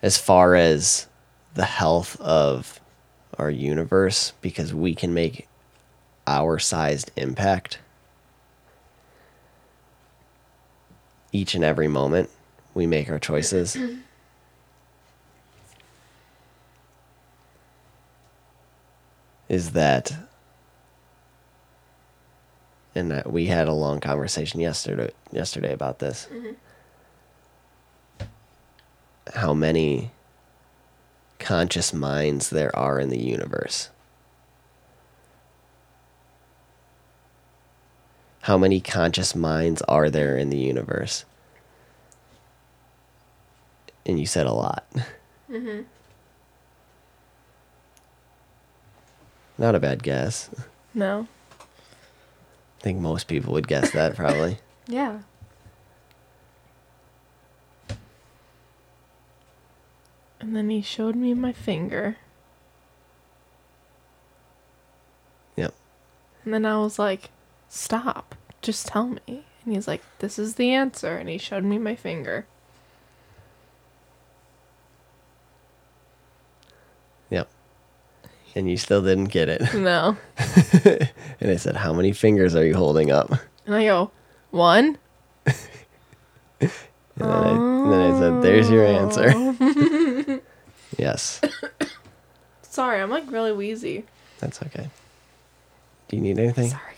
as 0.00 0.18
far 0.18 0.54
as 0.54 1.08
the 1.54 1.64
health 1.64 2.20
of 2.20 2.78
our 3.36 3.50
universe 3.50 4.34
because 4.40 4.72
we 4.72 4.94
can 4.94 5.12
make 5.12 5.48
our 6.28 6.60
sized 6.60 7.10
impact 7.16 7.80
each 11.32 11.54
and 11.54 11.64
every 11.64 11.88
moment 11.88 12.30
we 12.74 12.86
make 12.86 13.10
our 13.10 13.18
choices. 13.18 13.76
is 19.48 19.72
that 19.72 20.12
and 22.94 23.12
uh, 23.12 23.22
we 23.26 23.46
had 23.46 23.68
a 23.68 23.72
long 23.72 24.00
conversation 24.00 24.60
yesterday 24.60 25.10
yesterday 25.30 25.72
about 25.72 26.00
this. 26.00 26.28
Mm-hmm. 26.32 28.24
How 29.34 29.54
many 29.54 30.10
conscious 31.38 31.92
minds 31.92 32.50
there 32.50 32.74
are 32.74 32.98
in 32.98 33.08
the 33.08 33.22
universe? 33.22 33.90
How 38.48 38.56
many 38.56 38.80
conscious 38.80 39.34
minds 39.34 39.82
are 39.82 40.08
there 40.08 40.38
in 40.38 40.48
the 40.48 40.56
universe? 40.56 41.26
And 44.06 44.18
you 44.18 44.24
said 44.24 44.46
a 44.46 44.54
lot. 44.54 44.86
Mm-hmm. 45.50 45.82
Not 49.58 49.74
a 49.74 49.80
bad 49.80 50.02
guess. 50.02 50.48
No. 50.94 51.28
I 51.60 52.82
think 52.82 53.00
most 53.00 53.28
people 53.28 53.52
would 53.52 53.68
guess 53.68 53.90
that 53.90 54.16
probably. 54.16 54.60
yeah. 54.86 55.18
And 60.40 60.56
then 60.56 60.70
he 60.70 60.80
showed 60.80 61.16
me 61.16 61.34
my 61.34 61.52
finger. 61.52 62.16
Yep. 65.56 65.74
And 66.46 66.54
then 66.54 66.64
I 66.64 66.78
was 66.78 66.98
like, 66.98 67.28
stop. 67.68 68.34
Just 68.62 68.86
tell 68.86 69.06
me. 69.06 69.44
And 69.64 69.74
he's 69.74 69.86
like, 69.86 70.02
this 70.18 70.38
is 70.38 70.54
the 70.54 70.72
answer. 70.72 71.16
And 71.16 71.28
he 71.28 71.38
showed 71.38 71.64
me 71.64 71.78
my 71.78 71.94
finger. 71.94 72.46
Yep. 77.30 77.48
And 78.54 78.70
you 78.70 78.76
still 78.76 79.02
didn't 79.02 79.26
get 79.26 79.48
it. 79.48 79.74
No. 79.74 80.16
and 80.84 81.50
I 81.50 81.56
said, 81.56 81.76
How 81.76 81.92
many 81.92 82.12
fingers 82.12 82.56
are 82.56 82.64
you 82.64 82.74
holding 82.74 83.10
up? 83.10 83.30
And 83.66 83.74
I 83.74 83.84
go, 83.84 84.10
One. 84.50 84.96
and, 85.44 86.70
then 87.16 87.28
I, 87.28 87.50
and 87.50 87.92
then 87.92 88.00
I 88.00 88.18
said, 88.18 88.42
There's 88.42 88.70
your 88.70 88.86
answer. 88.86 89.32
Oh. 89.34 90.40
yes. 90.98 91.40
Sorry, 92.62 93.00
I'm 93.00 93.10
like 93.10 93.30
really 93.30 93.52
wheezy. 93.52 94.04
That's 94.38 94.62
okay. 94.62 94.88
Do 96.08 96.16
you 96.16 96.22
need 96.22 96.38
anything? 96.38 96.70
Sorry. 96.70 96.94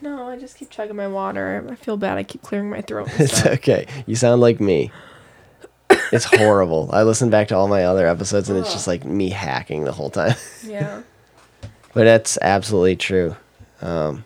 No, 0.00 0.28
I 0.28 0.38
just 0.38 0.56
keep 0.56 0.70
chugging 0.70 0.96
my 0.96 1.08
water. 1.08 1.66
I 1.68 1.74
feel 1.74 1.96
bad. 1.96 2.18
I 2.18 2.22
keep 2.22 2.42
clearing 2.42 2.70
my 2.70 2.80
throat. 2.80 3.08
it's 3.18 3.44
okay. 3.44 3.86
You 4.06 4.14
sound 4.16 4.40
like 4.40 4.60
me. 4.60 4.92
It's 6.12 6.24
horrible. 6.36 6.90
I 6.92 7.02
listen 7.02 7.30
back 7.30 7.48
to 7.48 7.56
all 7.56 7.68
my 7.68 7.84
other 7.84 8.06
episodes 8.06 8.48
and 8.48 8.58
it's 8.58 8.72
just 8.72 8.86
like 8.86 9.04
me 9.04 9.30
hacking 9.30 9.84
the 9.84 9.92
whole 9.92 10.10
time. 10.10 10.36
Yeah. 10.64 11.02
but 11.94 12.04
that's 12.04 12.38
absolutely 12.42 12.96
true. 12.96 13.34
Um, 13.80 14.24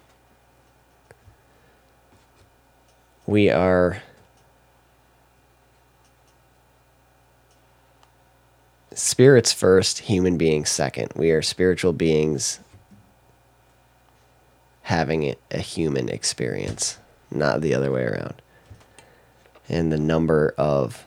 we 3.26 3.48
are 3.48 4.02
spirits 8.92 9.52
first, 9.52 10.00
human 10.00 10.36
beings 10.36 10.68
second. 10.68 11.12
We 11.16 11.30
are 11.30 11.42
spiritual 11.42 11.92
beings 11.92 12.58
having 14.82 15.34
a 15.50 15.58
human 15.58 16.08
experience, 16.08 16.98
not 17.30 17.60
the 17.60 17.74
other 17.74 17.90
way 17.90 18.02
around. 18.02 18.34
And 19.68 19.92
the 19.92 19.98
number 19.98 20.54
of 20.58 21.06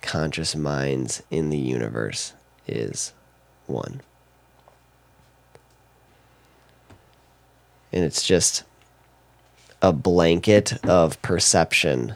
conscious 0.00 0.54
minds 0.54 1.22
in 1.30 1.50
the 1.50 1.58
universe 1.58 2.32
is 2.66 3.12
one. 3.66 4.00
And 7.92 8.04
it's 8.04 8.26
just 8.26 8.64
a 9.82 9.92
blanket 9.92 10.84
of 10.86 11.20
perception 11.22 12.14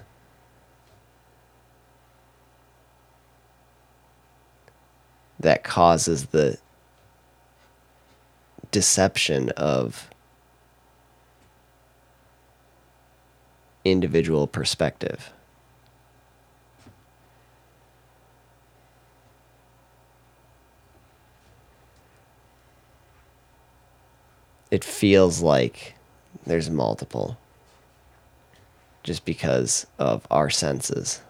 that 5.39 5.65
causes 5.65 6.27
the 6.27 6.59
deception 8.71 9.51
of 9.51 10.09
individual 13.91 14.47
perspective. 14.47 15.33
it 24.71 24.85
feels 24.85 25.41
like 25.41 25.95
there's 26.45 26.69
multiple 26.71 27.39
just 29.03 29.25
because 29.25 29.87
of 29.99 30.27
our 30.31 30.51
senses 30.51 31.23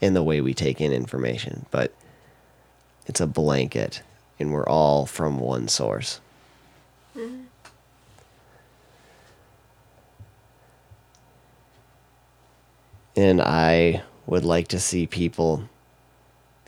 and 0.00 0.16
the 0.16 0.22
way 0.22 0.40
we 0.40 0.52
take 0.52 0.80
in 0.80 0.92
information. 0.92 1.64
But 1.70 1.94
it's 3.06 3.20
a 3.20 3.26
blanket, 3.26 4.02
and 4.38 4.52
we're 4.52 4.68
all 4.68 5.06
from 5.06 5.38
one 5.38 5.68
source. 5.68 6.20
Mm-hmm. 7.16 7.41
And 13.16 13.42
I 13.42 14.02
would 14.26 14.44
like 14.44 14.68
to 14.68 14.80
see 14.80 15.06
people 15.06 15.68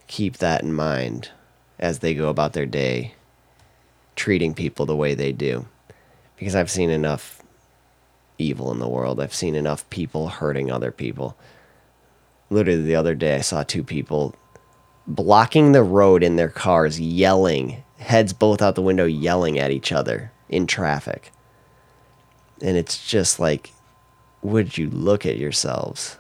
keep 0.06 0.36
that 0.38 0.62
in 0.62 0.74
mind 0.74 1.30
as 1.78 2.00
they 2.00 2.14
go 2.14 2.28
about 2.28 2.52
their 2.52 2.66
day, 2.66 3.14
treating 4.14 4.54
people 4.54 4.84
the 4.86 4.96
way 4.96 5.14
they 5.14 5.32
do. 5.32 5.66
Because 6.36 6.54
I've 6.54 6.70
seen 6.70 6.90
enough 6.90 7.42
evil 8.36 8.70
in 8.72 8.78
the 8.78 8.88
world, 8.88 9.20
I've 9.20 9.34
seen 9.34 9.54
enough 9.54 9.88
people 9.90 10.28
hurting 10.28 10.70
other 10.70 10.90
people. 10.90 11.36
Literally, 12.50 12.82
the 12.82 12.96
other 12.96 13.14
day, 13.14 13.36
I 13.36 13.40
saw 13.40 13.62
two 13.62 13.82
people 13.82 14.34
blocking 15.06 15.72
the 15.72 15.82
road 15.82 16.22
in 16.22 16.36
their 16.36 16.48
cars, 16.48 17.00
yelling, 17.00 17.82
heads 17.98 18.32
both 18.32 18.60
out 18.60 18.74
the 18.74 18.82
window, 18.82 19.06
yelling 19.06 19.58
at 19.58 19.70
each 19.70 19.92
other 19.92 20.30
in 20.48 20.66
traffic. 20.66 21.32
And 22.60 22.76
it's 22.76 23.06
just 23.08 23.40
like, 23.40 23.72
would 24.42 24.76
you 24.76 24.90
look 24.90 25.24
at 25.24 25.38
yourselves? 25.38 26.18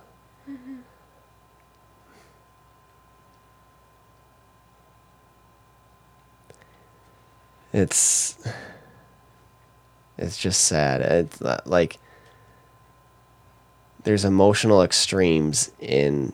It's 7.74 8.38
it's 10.16 10.38
just 10.38 10.62
sad. 10.62 11.00
It's 11.00 11.40
not- 11.40 11.66
like 11.66 11.98
there's 14.04 14.24
emotional 14.24 14.80
extremes 14.80 15.72
in 15.80 16.32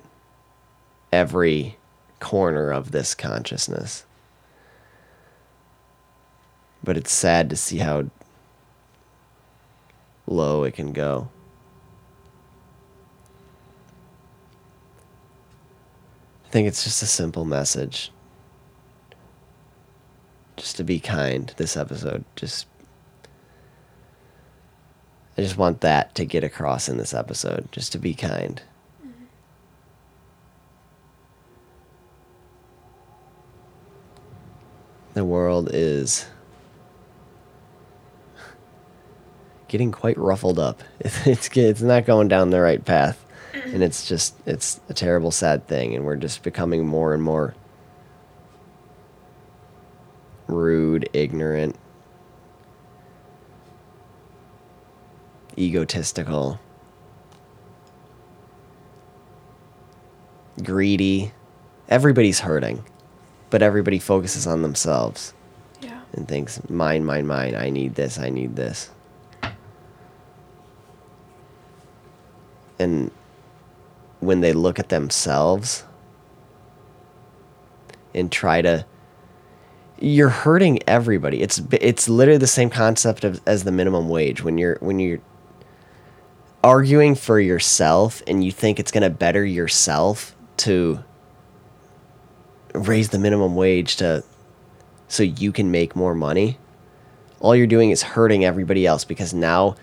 every 1.10 1.78
corner 2.20 2.70
of 2.70 2.90
this 2.90 3.14
consciousness. 3.14 4.04
But 6.84 6.98
it's 6.98 7.12
sad 7.12 7.48
to 7.50 7.56
see 7.56 7.78
how 7.78 8.10
low 10.26 10.64
it 10.64 10.74
can 10.74 10.92
go. 10.92 11.30
I 16.44 16.50
think 16.50 16.68
it's 16.68 16.84
just 16.84 17.02
a 17.02 17.06
simple 17.06 17.46
message. 17.46 18.12
Just 20.60 20.76
to 20.76 20.84
be 20.84 21.00
kind 21.00 21.54
this 21.56 21.74
episode. 21.74 22.22
Just 22.36 22.66
I 25.38 25.40
just 25.40 25.56
want 25.56 25.80
that 25.80 26.14
to 26.16 26.26
get 26.26 26.44
across 26.44 26.86
in 26.86 26.98
this 26.98 27.14
episode, 27.14 27.72
just 27.72 27.92
to 27.92 27.98
be 27.98 28.12
kind. 28.12 28.60
Mm-hmm. 29.02 29.24
The 35.14 35.24
world 35.24 35.70
is 35.72 36.26
getting 39.68 39.92
quite 39.92 40.18
ruffled 40.18 40.58
up. 40.58 40.82
It's 41.24 41.48
it's 41.56 41.80
not 41.80 42.04
going 42.04 42.28
down 42.28 42.50
the 42.50 42.60
right 42.60 42.84
path, 42.84 43.24
and 43.54 43.82
it's 43.82 44.06
just 44.06 44.34
it's 44.44 44.78
a 44.90 44.94
terrible, 44.94 45.30
sad 45.30 45.66
thing, 45.66 45.96
and 45.96 46.04
we're 46.04 46.16
just 46.16 46.42
becoming 46.42 46.86
more 46.86 47.14
and 47.14 47.22
more 47.22 47.54
rude, 50.50 51.08
ignorant, 51.12 51.76
egotistical, 55.56 56.58
greedy. 60.62 61.32
Everybody's 61.88 62.40
hurting, 62.40 62.84
but 63.50 63.62
everybody 63.62 63.98
focuses 63.98 64.46
on 64.46 64.62
themselves 64.62 65.34
Yeah. 65.80 66.00
and 66.12 66.28
thinks, 66.28 66.60
mine, 66.68 67.04
mine, 67.04 67.26
mine. 67.26 67.54
I 67.54 67.70
need 67.70 67.94
this. 67.94 68.18
I 68.18 68.28
need 68.30 68.56
this. 68.56 68.90
And 72.78 73.10
when 74.20 74.40
they 74.40 74.52
look 74.52 74.78
at 74.78 74.88
themselves 74.88 75.84
and 78.14 78.30
try 78.32 78.62
to 78.62 78.86
you're 80.00 80.30
hurting 80.30 80.80
everybody. 80.88 81.42
It's 81.42 81.60
it's 81.72 82.08
literally 82.08 82.38
the 82.38 82.46
same 82.46 82.70
concept 82.70 83.24
of, 83.24 83.40
as 83.46 83.64
the 83.64 83.72
minimum 83.72 84.08
wage. 84.08 84.42
When 84.42 84.58
you're 84.58 84.78
when 84.80 84.98
you're 84.98 85.20
arguing 86.64 87.14
for 87.14 87.38
yourself 87.38 88.22
and 88.26 88.44
you 88.44 88.50
think 88.50 88.78
it's 88.78 88.90
going 88.90 89.02
to 89.02 89.10
better 89.10 89.44
yourself 89.44 90.34
to 90.58 91.02
raise 92.74 93.10
the 93.10 93.18
minimum 93.18 93.56
wage 93.56 93.96
to 93.96 94.22
so 95.08 95.22
you 95.22 95.52
can 95.52 95.70
make 95.70 95.96
more 95.96 96.14
money, 96.14 96.58
all 97.40 97.54
you're 97.54 97.66
doing 97.66 97.90
is 97.90 98.02
hurting 98.02 98.44
everybody 98.44 98.86
else 98.86 99.04
because 99.04 99.34
now 99.34 99.76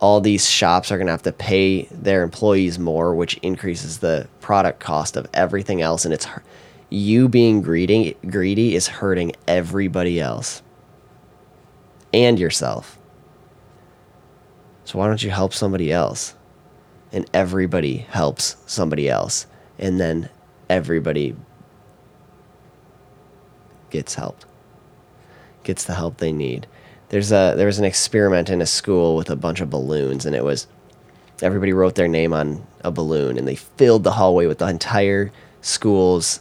all 0.00 0.20
these 0.20 0.48
shops 0.48 0.90
are 0.90 0.98
going 0.98 1.06
to 1.06 1.12
have 1.12 1.22
to 1.22 1.32
pay 1.32 1.84
their 1.90 2.22
employees 2.22 2.78
more, 2.78 3.14
which 3.14 3.36
increases 3.38 3.98
the 3.98 4.28
product 4.40 4.80
cost 4.80 5.16
of 5.16 5.26
everything 5.32 5.80
else. 5.80 6.04
And 6.04 6.12
it's 6.12 6.26
you 6.94 7.28
being 7.28 7.62
greedy, 7.62 8.16
greedy 8.28 8.74
is 8.74 8.86
hurting 8.86 9.32
everybody 9.46 10.20
else 10.20 10.62
and 12.12 12.38
yourself. 12.38 12.98
So 14.84 14.98
why 14.98 15.08
don't 15.08 15.22
you 15.22 15.30
help 15.30 15.52
somebody 15.52 15.92
else? 15.92 16.34
And 17.12 17.28
everybody 17.32 17.98
helps 17.98 18.56
somebody 18.66 19.08
else. 19.08 19.46
And 19.78 20.00
then 20.00 20.28
everybody 20.68 21.34
gets 23.90 24.14
helped 24.14 24.46
gets 25.64 25.84
the 25.84 25.94
help 25.94 26.18
they 26.18 26.32
need. 26.32 26.66
There's 27.08 27.32
a 27.32 27.54
there 27.56 27.66
was 27.66 27.78
an 27.78 27.84
experiment 27.84 28.48
in 28.48 28.60
a 28.60 28.66
school 28.66 29.16
with 29.16 29.30
a 29.30 29.36
bunch 29.36 29.60
of 29.60 29.70
balloons, 29.70 30.26
and 30.26 30.36
it 30.36 30.44
was 30.44 30.66
everybody 31.42 31.72
wrote 31.72 31.94
their 31.94 32.08
name 32.08 32.32
on 32.32 32.64
a 32.82 32.90
balloon, 32.90 33.36
and 33.38 33.48
they 33.48 33.56
filled 33.56 34.04
the 34.04 34.12
hallway 34.12 34.46
with 34.46 34.58
the 34.58 34.68
entire 34.68 35.32
school's 35.60 36.40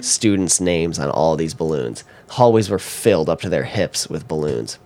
students' 0.00 0.60
names 0.60 0.98
on 0.98 1.10
all 1.10 1.36
these 1.36 1.54
balloons. 1.54 2.04
Hallways 2.30 2.70
were 2.70 2.78
filled 2.78 3.28
up 3.28 3.40
to 3.42 3.48
their 3.48 3.64
hips 3.64 4.08
with 4.08 4.28
balloons, 4.28 4.78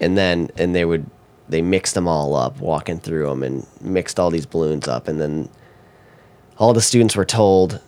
and 0.00 0.16
then 0.16 0.50
and 0.56 0.74
they 0.74 0.84
would 0.84 1.06
they 1.48 1.62
mixed 1.62 1.94
them 1.94 2.06
all 2.08 2.34
up, 2.34 2.58
walking 2.60 3.00
through 3.00 3.26
them, 3.26 3.42
and 3.42 3.66
mixed 3.80 4.20
all 4.20 4.30
these 4.30 4.46
balloons 4.46 4.86
up, 4.88 5.08
and 5.08 5.20
then 5.20 5.48
all 6.58 6.72
the 6.72 6.80
students 6.80 7.16
were 7.16 7.24
told, 7.24 7.80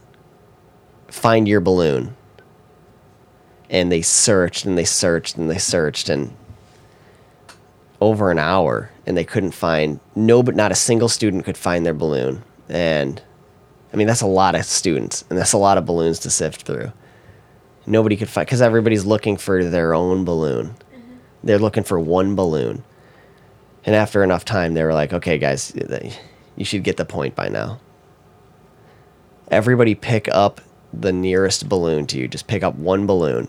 "Find 1.09 1.47
your 1.47 1.61
balloon." 1.61 2.17
and 3.73 3.91
they 3.91 4.03
searched 4.03 4.67
and 4.67 4.77
they 4.77 4.85
searched 4.85 5.37
and 5.37 5.51
they 5.51 5.59
searched 5.59 6.11
and 6.11 6.37
over 8.01 8.31
an 8.31 8.39
hour 8.39 8.91
and 9.07 9.17
they 9.17 9.25
couldn't 9.25 9.53
find 9.53 9.99
no 10.15 10.43
but 10.43 10.55
not 10.55 10.71
a 10.71 10.77
single 10.77 11.09
student 11.09 11.45
could 11.45 11.57
find 11.57 11.85
their 11.85 11.95
balloon 11.95 12.45
and 12.69 13.23
i 13.93 13.97
mean 13.97 14.07
that's 14.07 14.23
a 14.23 14.27
lot 14.27 14.55
of 14.55 14.65
students 14.65 15.25
and 15.29 15.39
that's 15.39 15.53
a 15.53 15.59
lot 15.59 15.79
of 15.79 15.87
balloons 15.87 16.19
to 16.21 16.31
sift 16.31 16.63
through. 16.63 16.93
Nobody 17.85 18.17
could 18.17 18.29
find 18.29 18.47
because 18.47 18.63
everybody's 18.63 19.05
looking 19.05 19.37
for 19.37 19.65
their 19.65 19.93
own 19.93 20.25
balloon. 20.25 20.67
Mm-hmm. 20.67 21.15
They're 21.43 21.59
looking 21.59 21.83
for 21.83 21.99
one 21.99 22.37
balloon. 22.37 22.85
And 23.85 23.97
after 23.97 24.23
enough 24.23 24.45
time 24.45 24.75
they 24.75 24.85
were 24.85 24.95
like 24.95 25.13
okay 25.13 25.39
guys 25.39 25.73
you 26.57 26.65
should 26.65 26.85
get 26.85 26.97
the 26.97 27.05
point 27.05 27.35
by 27.35 27.49
now. 27.49 27.81
Everybody 29.49 29.95
pick 29.95 30.29
up 30.33 30.61
the 30.93 31.13
nearest 31.13 31.69
balloon 31.69 32.07
to 32.09 32.19
you. 32.19 32.29
Just 32.29 32.47
pick 32.47 32.63
up 32.63 32.75
one 32.77 33.07
balloon 33.07 33.49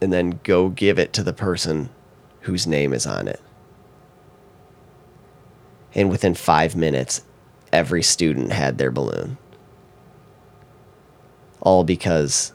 and 0.00 0.12
then 0.12 0.38
go 0.42 0.68
give 0.68 0.98
it 0.98 1.12
to 1.14 1.22
the 1.22 1.32
person 1.32 1.88
whose 2.42 2.66
name 2.66 2.92
is 2.92 3.06
on 3.06 3.26
it. 3.26 3.40
And 5.94 6.10
within 6.10 6.34
five 6.34 6.76
minutes, 6.76 7.22
every 7.74 8.02
student 8.02 8.52
had 8.52 8.78
their 8.78 8.92
balloon. 8.92 9.36
All 11.60 11.82
because 11.82 12.52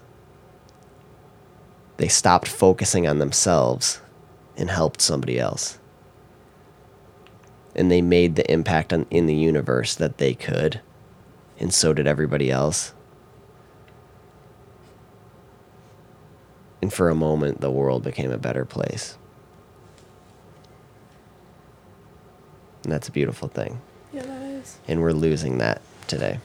they 1.98 2.08
stopped 2.08 2.48
focusing 2.48 3.06
on 3.06 3.20
themselves 3.20 4.00
and 4.56 4.70
helped 4.70 5.02
somebody 5.02 5.38
else. 5.38 5.78
And 7.76 7.92
they 7.92 8.02
made 8.02 8.36
the 8.36 8.50
impact 8.50 8.94
on, 8.94 9.06
in 9.12 9.26
the 9.26 9.36
universe 9.36 9.94
that 9.96 10.18
they 10.18 10.34
could, 10.34 10.80
and 11.60 11.74
so 11.74 11.94
did 11.94 12.08
everybody 12.08 12.50
else. 12.50 12.94
And 16.82 16.94
for 16.94 17.10
a 17.10 17.16
moment, 17.16 17.60
the 17.60 17.72
world 17.72 18.04
became 18.04 18.32
a 18.32 18.38
better 18.38 18.64
place. 18.64 19.18
And 22.84 22.94
that's 22.94 23.10
a 23.10 23.12
beautiful 23.12 23.50
thing. 23.50 23.82
Yeah. 24.14 24.49
And 24.88 25.02
we're 25.02 25.12
losing 25.14 25.58
that 25.60 25.82
today. 26.08 26.40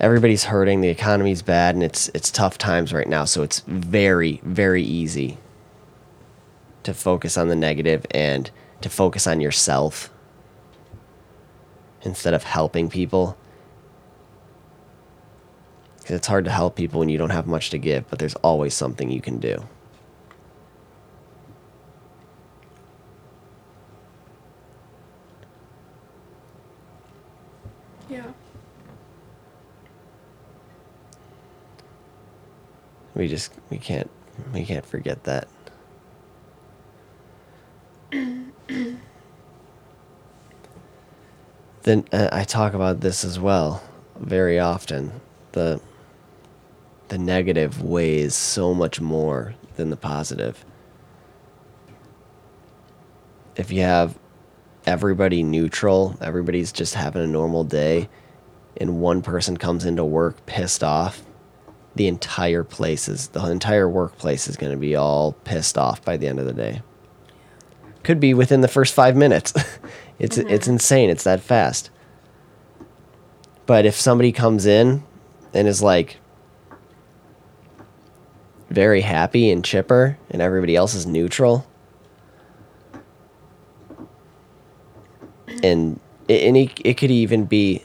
everybody's 0.00 0.44
hurting, 0.44 0.80
the 0.80 0.88
economy's 0.88 1.42
bad, 1.42 1.74
and 1.74 1.84
it's 1.84 2.08
it's 2.10 2.30
tough 2.30 2.58
times 2.58 2.92
right 2.92 3.08
now. 3.08 3.24
So 3.24 3.42
it's 3.42 3.60
very 3.66 4.40
very 4.44 4.82
easy 4.82 5.38
to 6.84 6.94
focus 6.94 7.36
on 7.36 7.48
the 7.48 7.56
negative 7.56 8.06
and 8.12 8.50
to 8.80 8.88
focus 8.88 9.26
on 9.26 9.40
yourself 9.40 10.10
instead 12.02 12.34
of 12.34 12.44
helping 12.44 12.88
people. 12.90 13.36
Because 15.98 16.16
it's 16.16 16.26
hard 16.28 16.44
to 16.46 16.50
help 16.52 16.76
people 16.76 17.00
when 17.00 17.08
you 17.08 17.18
don't 17.18 17.30
have 17.30 17.46
much 17.46 17.70
to 17.70 17.78
give, 17.78 18.08
but 18.10 18.18
there's 18.20 18.36
always 18.36 18.74
something 18.74 19.10
you 19.10 19.20
can 19.20 19.38
do. 19.38 19.64
Yeah. 28.08 28.26
We 33.16 33.26
just 33.28 33.50
we 33.70 33.78
can't 33.78 34.10
we 34.52 34.64
can't 34.66 34.84
forget 34.84 35.24
that. 35.24 35.48
then 41.82 42.04
uh, 42.12 42.28
I 42.30 42.44
talk 42.44 42.74
about 42.74 43.00
this 43.00 43.24
as 43.24 43.40
well 43.40 43.82
very 44.20 44.60
often. 44.60 45.12
The 45.52 45.80
the 47.08 47.16
negative 47.16 47.82
weighs 47.82 48.34
so 48.34 48.74
much 48.74 49.00
more 49.00 49.54
than 49.76 49.88
the 49.88 49.96
positive. 49.96 50.62
If 53.56 53.72
you 53.72 53.80
have 53.80 54.18
everybody 54.84 55.42
neutral, 55.42 56.18
everybody's 56.20 56.70
just 56.70 56.92
having 56.92 57.22
a 57.22 57.26
normal 57.26 57.64
day, 57.64 58.10
and 58.76 59.00
one 59.00 59.22
person 59.22 59.56
comes 59.56 59.86
into 59.86 60.04
work 60.04 60.44
pissed 60.44 60.84
off, 60.84 61.25
the 61.96 62.06
entire 62.08 62.62
place 62.62 63.08
is 63.08 63.28
the 63.28 63.44
entire 63.50 63.88
workplace 63.88 64.48
is 64.48 64.56
going 64.56 64.70
to 64.70 64.78
be 64.78 64.94
all 64.94 65.32
pissed 65.32 65.78
off 65.78 66.04
by 66.04 66.18
the 66.18 66.28
end 66.28 66.38
of 66.38 66.44
the 66.44 66.52
day. 66.52 66.82
Could 68.02 68.20
be 68.20 68.34
within 68.34 68.60
the 68.60 68.68
first 68.68 68.94
five 68.94 69.16
minutes. 69.16 69.54
it's 70.18 70.36
mm-hmm. 70.36 70.48
it's 70.48 70.68
insane. 70.68 71.08
It's 71.08 71.24
that 71.24 71.40
fast. 71.40 71.90
But 73.64 73.86
if 73.86 73.94
somebody 73.94 74.30
comes 74.30 74.66
in 74.66 75.02
and 75.54 75.66
is 75.66 75.82
like 75.82 76.18
very 78.68 79.00
happy 79.00 79.50
and 79.50 79.64
chipper, 79.64 80.18
and 80.30 80.42
everybody 80.42 80.76
else 80.76 80.94
is 80.94 81.06
neutral, 81.06 81.66
and 85.62 85.98
and 86.28 86.56
it, 86.58 86.78
it 86.84 86.94
could 86.98 87.10
even 87.10 87.46
be 87.46 87.82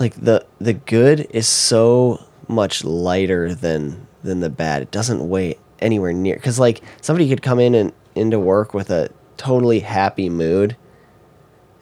like 0.00 0.14
the 0.14 0.44
the 0.58 0.72
good 0.72 1.28
is 1.30 1.46
so 1.46 2.26
much 2.50 2.84
lighter 2.84 3.54
than 3.54 4.06
than 4.22 4.40
the 4.40 4.50
bad. 4.50 4.82
It 4.82 4.90
doesn't 4.90 5.28
weigh 5.28 5.56
anywhere 5.78 6.12
near 6.12 6.34
because 6.34 6.58
like 6.58 6.82
somebody 7.00 7.28
could 7.28 7.42
come 7.42 7.58
in 7.58 7.74
and 7.74 7.92
into 8.14 8.38
work 8.38 8.74
with 8.74 8.90
a 8.90 9.10
totally 9.36 9.80
happy 9.80 10.28
mood 10.28 10.76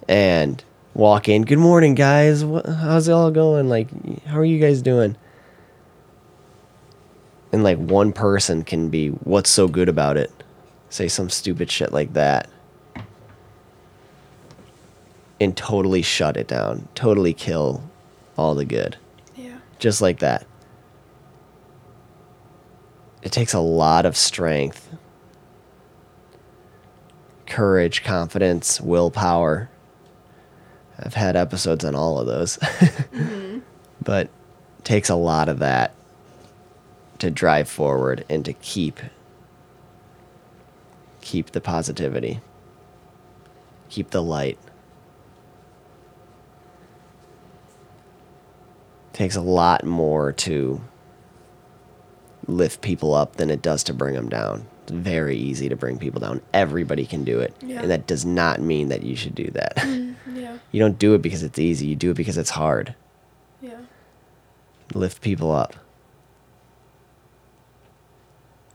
and 0.08 0.62
walk 0.94 1.28
in. 1.28 1.42
Good 1.42 1.58
morning, 1.58 1.94
guys. 1.94 2.42
How's 2.42 3.08
it 3.08 3.12
all 3.12 3.30
going? 3.30 3.68
Like, 3.68 3.88
how 4.26 4.38
are 4.38 4.44
you 4.44 4.58
guys 4.58 4.82
doing? 4.82 5.16
And 7.50 7.64
like 7.64 7.78
one 7.78 8.12
person 8.12 8.62
can 8.62 8.90
be, 8.90 9.08
what's 9.08 9.50
so 9.50 9.68
good 9.68 9.88
about 9.88 10.16
it? 10.16 10.30
Say 10.90 11.08
some 11.08 11.30
stupid 11.30 11.70
shit 11.70 11.92
like 11.92 12.12
that. 12.12 12.48
And 15.40 15.56
totally 15.56 16.02
shut 16.02 16.36
it 16.36 16.48
down. 16.48 16.88
Totally 16.94 17.32
kill 17.32 17.82
all 18.36 18.54
the 18.54 18.64
good. 18.64 18.96
Yeah. 19.36 19.58
Just 19.78 20.02
like 20.02 20.18
that. 20.18 20.46
It 23.28 23.32
takes 23.32 23.52
a 23.52 23.60
lot 23.60 24.06
of 24.06 24.16
strength, 24.16 24.88
courage, 27.44 28.02
confidence, 28.02 28.80
willpower. 28.80 29.68
I've 30.98 31.12
had 31.12 31.36
episodes 31.36 31.84
on 31.84 31.94
all 31.94 32.18
of 32.18 32.26
those. 32.26 32.56
Mm-hmm. 33.12 33.58
But 34.02 34.28
it 34.78 34.84
takes 34.84 35.10
a 35.10 35.14
lot 35.14 35.50
of 35.50 35.58
that 35.58 35.92
to 37.18 37.30
drive 37.30 37.68
forward 37.68 38.24
and 38.30 38.46
to 38.46 38.54
keep 38.54 38.98
keep 41.20 41.50
the 41.50 41.60
positivity. 41.60 42.40
Keep 43.90 44.08
the 44.08 44.22
light. 44.22 44.58
takes 49.12 49.36
a 49.36 49.42
lot 49.42 49.84
more 49.84 50.32
to 50.32 50.80
lift 52.48 52.80
people 52.80 53.14
up 53.14 53.36
than 53.36 53.50
it 53.50 53.62
does 53.62 53.84
to 53.84 53.94
bring 53.94 54.14
them 54.14 54.28
down. 54.28 54.66
It's 54.82 54.92
very 54.92 55.36
easy 55.36 55.68
to 55.68 55.76
bring 55.76 55.98
people 55.98 56.20
down. 56.20 56.40
Everybody 56.54 57.04
can 57.04 57.22
do 57.22 57.38
it. 57.38 57.54
Yeah. 57.60 57.82
And 57.82 57.90
that 57.90 58.06
does 58.06 58.24
not 58.24 58.60
mean 58.60 58.88
that 58.88 59.02
you 59.02 59.14
should 59.14 59.34
do 59.34 59.50
that. 59.50 59.76
Mm, 59.76 60.14
yeah. 60.34 60.58
you 60.72 60.80
don't 60.80 60.98
do 60.98 61.14
it 61.14 61.22
because 61.22 61.42
it's 61.42 61.58
easy, 61.58 61.86
you 61.86 61.94
do 61.94 62.10
it 62.10 62.16
because 62.16 62.38
it's 62.38 62.50
hard. 62.50 62.94
Yeah. 63.60 63.80
Lift 64.94 65.20
people 65.20 65.52
up. 65.52 65.76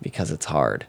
Because 0.01 0.29
it's 0.29 0.45
hard. 0.45 0.85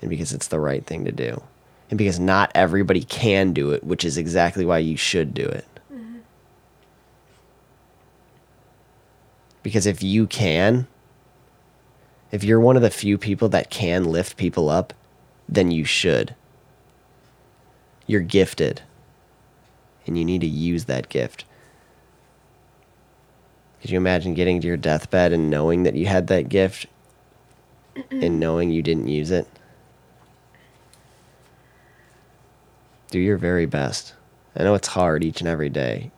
And 0.00 0.08
because 0.08 0.32
it's 0.32 0.48
the 0.48 0.60
right 0.60 0.84
thing 0.84 1.04
to 1.04 1.12
do. 1.12 1.42
And 1.90 1.98
because 1.98 2.18
not 2.18 2.50
everybody 2.54 3.04
can 3.04 3.52
do 3.52 3.72
it, 3.72 3.84
which 3.84 4.02
is 4.02 4.16
exactly 4.16 4.64
why 4.64 4.78
you 4.78 4.96
should 4.96 5.34
do 5.34 5.44
it. 5.44 5.66
Mm-hmm. 5.92 6.20
Because 9.62 9.84
if 9.84 10.02
you 10.02 10.26
can, 10.26 10.86
if 12.32 12.42
you're 12.42 12.58
one 12.58 12.76
of 12.76 12.82
the 12.82 12.90
few 12.90 13.18
people 13.18 13.50
that 13.50 13.70
can 13.70 14.04
lift 14.04 14.38
people 14.38 14.70
up, 14.70 14.94
then 15.48 15.70
you 15.70 15.84
should. 15.84 16.34
You're 18.06 18.22
gifted. 18.22 18.80
And 20.06 20.18
you 20.18 20.24
need 20.24 20.40
to 20.40 20.46
use 20.46 20.86
that 20.86 21.10
gift. 21.10 21.44
Could 23.80 23.90
you 23.90 23.98
imagine 23.98 24.34
getting 24.34 24.60
to 24.62 24.66
your 24.66 24.78
deathbed 24.78 25.32
and 25.32 25.50
knowing 25.50 25.82
that 25.82 25.94
you 25.94 26.06
had 26.06 26.28
that 26.28 26.48
gift 26.48 26.86
and 28.10 28.40
knowing 28.40 28.70
you 28.70 28.82
didn't 28.82 29.08
use 29.08 29.30
it? 29.30 29.46
Do 33.10 33.18
your 33.18 33.36
very 33.36 33.66
best. 33.66 34.14
I 34.56 34.62
know 34.62 34.74
it's 34.74 34.88
hard 34.88 35.22
each 35.22 35.40
and 35.40 35.48
every 35.48 35.68
day 35.68 36.10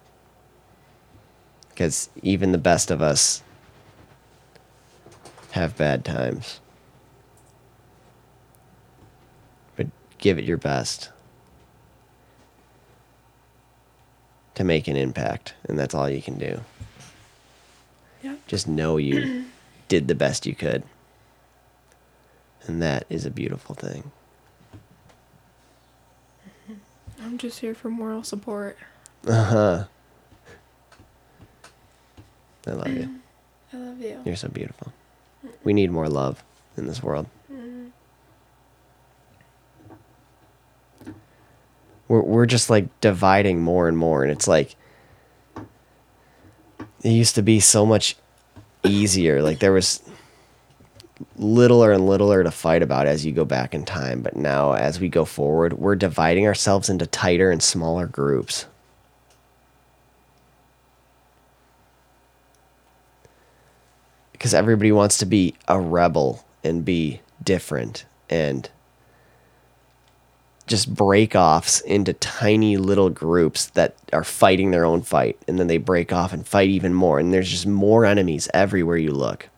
because 1.71 2.09
even 2.23 2.53
the 2.53 2.59
best 2.59 2.93
of 2.93 3.03
us 3.03 3.43
have 5.55 5.77
bad 5.77 6.05
times. 6.05 6.59
But 9.77 9.87
give 10.19 10.37
it 10.37 10.45
your 10.45 10.57
best 10.57 11.11
to 14.57 14.65
make 14.65 14.89
an 14.89 14.97
impact, 14.97 15.55
and 15.69 15.79
that's 15.79 15.95
all 15.95 16.11
you 16.11 16.21
can 16.21 16.39
do. 16.39 16.61
Yeah. 18.21 18.35
Just 18.49 18.67
know 18.67 18.97
you 18.97 19.45
did 19.89 20.09
the 20.09 20.15
best 20.17 20.45
you 20.45 20.57
could. 20.57 20.83
And 22.67 22.83
that 22.83 23.05
is 23.09 23.25
a 23.25 23.31
beautiful 23.31 23.77
thing. 23.77 24.11
I'm 27.23 27.39
just 27.39 27.61
here 27.61 27.75
for 27.75 27.91
moral 27.91 28.25
support. 28.25 28.77
Uh 29.25 29.45
huh. 29.45 29.85
I 32.67 32.71
love 32.73 32.89
you. 32.89 33.21
I 33.73 33.77
love 33.77 34.01
you. 34.01 34.21
You're 34.25 34.37
so 34.37 34.49
beautiful. 34.49 34.93
We 35.63 35.73
need 35.73 35.91
more 35.91 36.09
love 36.09 36.45
in 36.77 36.87
this 36.87 37.03
world. 37.03 37.27
Mm-hmm. 37.53 37.89
We're 42.09 42.23
we're 42.23 42.47
just 42.47 42.71
like 42.71 42.89
dividing 43.01 43.61
more 43.63 43.89
and 43.89 43.97
more, 43.97 44.23
and 44.23 44.33
it's 44.33 44.49
like 44.49 44.77
it 47.03 47.11
used 47.11 47.35
to 47.37 47.43
be 47.43 47.61
so 47.61 47.87
much 47.87 48.17
easier. 48.83 49.43
Like 49.43 49.59
there 49.59 49.73
was 49.73 50.03
littler 51.37 51.93
and 51.93 52.07
littler 52.07 52.43
to 52.43 52.51
fight 52.51 52.83
about 52.83 53.07
as 53.07 53.25
you 53.25 53.33
go 53.33 53.45
back 53.45 53.75
in 53.75 53.85
time, 53.85 54.23
but 54.23 54.37
now 54.37 54.73
as 54.73 55.01
we 55.01 55.09
go 55.09 55.25
forward, 55.25 55.75
we're 55.75 55.95
dividing 55.95 56.47
ourselves 56.47 56.89
into 56.89 57.07
tighter 57.07 57.51
and 57.51 57.63
smaller 57.63 58.07
groups. 58.07 58.67
Because 64.45 64.53
everybody 64.53 64.93
wants 64.93 65.17
to 65.17 65.25
be 65.25 65.55
a 65.69 65.81
rebel 65.81 66.45
and 66.63 66.85
be 66.85 67.19
different 67.43 68.05
and 68.29 68.69
just 70.67 70.95
break 70.95 71.35
offs 71.35 71.81
into 71.81 72.13
tiny 72.13 72.77
little 72.77 73.09
groups 73.09 73.69
that 73.69 73.97
are 74.13 74.23
fighting 74.23 74.71
their 74.71 74.85
own 74.85 75.01
fight 75.01 75.41
and 75.49 75.59
then 75.59 75.67
they 75.67 75.79
break 75.79 76.13
off 76.13 76.35
and 76.35 76.47
fight 76.47 76.69
even 76.69 76.93
more 76.93 77.19
and 77.19 77.33
there's 77.33 77.51
just 77.51 77.67
more 77.67 78.05
enemies 78.05 78.47
everywhere 78.53 78.99
you 78.99 79.13
look 79.13 79.49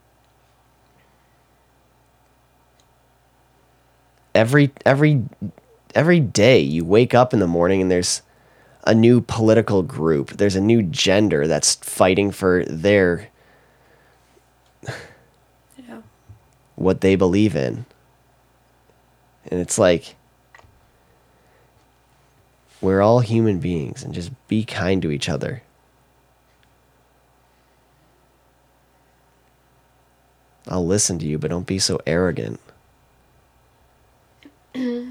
every 4.37 4.71
every 4.85 5.21
every 5.97 6.21
day 6.21 6.61
you 6.61 6.85
wake 6.85 7.13
up 7.13 7.35
in 7.35 7.41
the 7.41 7.49
morning 7.49 7.83
and 7.83 7.91
there's 7.91 8.23
a 8.85 8.95
new 8.95 9.21
political 9.21 9.83
group. 9.83 10.31
There's 10.37 10.55
a 10.55 10.61
new 10.61 10.81
gender 10.81 11.49
that's 11.49 11.75
fighting 11.75 12.31
for 12.31 12.65
their 12.67 13.31
Yeah. 14.83 16.01
what 16.75 17.01
they 17.01 17.17
believe 17.17 17.55
in. 17.55 17.85
And 19.49 19.61
it's 19.61 19.79
like 19.79 20.17
we're 22.81 23.03
all 23.03 23.21
human 23.21 23.59
beings 23.59 24.03
and 24.03 24.15
just 24.15 24.31
be 24.49 24.65
kind 24.65 25.03
to 25.03 25.11
each 25.11 25.29
other. 25.29 25.63
I'll 30.69 30.87
listen 30.87 31.19
to 31.21 31.27
you, 31.27 31.39
but 31.39 31.51
don't 31.51 31.67
be 31.67 31.79
so 31.79 32.01
arrogant. 32.07 32.59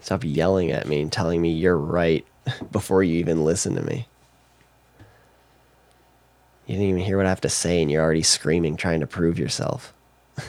Stop 0.00 0.24
yelling 0.24 0.70
at 0.70 0.88
me 0.88 1.02
and 1.02 1.12
telling 1.12 1.42
me 1.42 1.50
you're 1.50 1.76
right 1.76 2.24
before 2.72 3.02
you 3.02 3.18
even 3.18 3.44
listen 3.44 3.74
to 3.74 3.82
me. 3.82 4.06
You 6.68 6.74
didn't 6.74 6.88
even 6.90 7.02
hear 7.02 7.16
what 7.16 7.24
I 7.24 7.30
have 7.30 7.40
to 7.40 7.48
say, 7.48 7.80
and 7.80 7.90
you're 7.90 8.02
already 8.02 8.20
screaming, 8.22 8.76
trying 8.76 9.00
to 9.00 9.06
prove 9.06 9.38
yourself. 9.38 9.94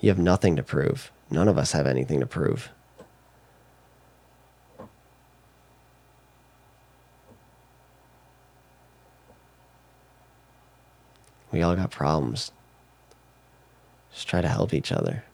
you 0.00 0.08
have 0.08 0.18
nothing 0.18 0.56
to 0.56 0.62
prove. 0.62 1.12
None 1.30 1.46
of 1.46 1.58
us 1.58 1.72
have 1.72 1.86
anything 1.86 2.20
to 2.20 2.26
prove. 2.26 2.70
We 11.52 11.60
all 11.60 11.76
got 11.76 11.90
problems. 11.90 12.50
Just 14.14 14.26
try 14.26 14.40
to 14.40 14.48
help 14.48 14.72
each 14.72 14.90
other. 14.90 15.24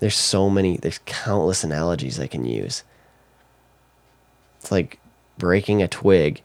There's 0.00 0.16
so 0.16 0.48
many, 0.48 0.78
there's 0.78 1.00
countless 1.04 1.62
analogies 1.62 2.18
I 2.18 2.26
can 2.26 2.46
use. 2.46 2.84
It's 4.58 4.72
like 4.72 4.98
breaking 5.36 5.82
a 5.82 5.88
twig, 5.88 6.40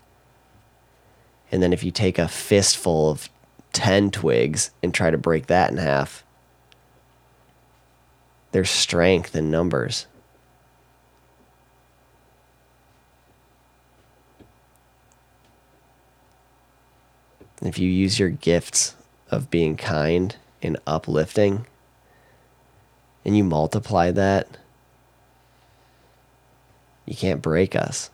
and 1.53 1.63
then 1.63 1.71
if 1.71 1.81
you 1.81 1.89
take 1.89 2.19
a 2.19 2.27
fistful 2.27 3.09
of 3.09 3.29
10 3.71 4.11
twigs 4.11 4.71
and 4.83 4.93
try 4.93 5.09
to 5.09 5.17
break 5.17 5.47
that 5.47 5.71
in 5.71 5.77
half, 5.77 6.25
there's 8.51 8.69
strength 8.69 9.37
in 9.37 9.49
numbers. 9.49 10.05
If 17.61 17.79
you 17.79 17.89
use 17.89 18.19
your 18.19 18.29
gifts 18.29 18.95
of 19.31 19.49
being 19.49 19.77
kind 19.77 20.35
and 20.61 20.77
uplifting, 20.85 21.65
and 23.25 23.35
you 23.35 23.43
multiply 23.43 24.11
that, 24.11 24.47
you 27.05 27.15
can't 27.15 27.41
break 27.41 27.75
us. 27.75 28.11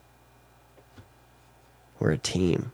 We're 2.00 2.12
a 2.12 2.17
team. 2.17 2.71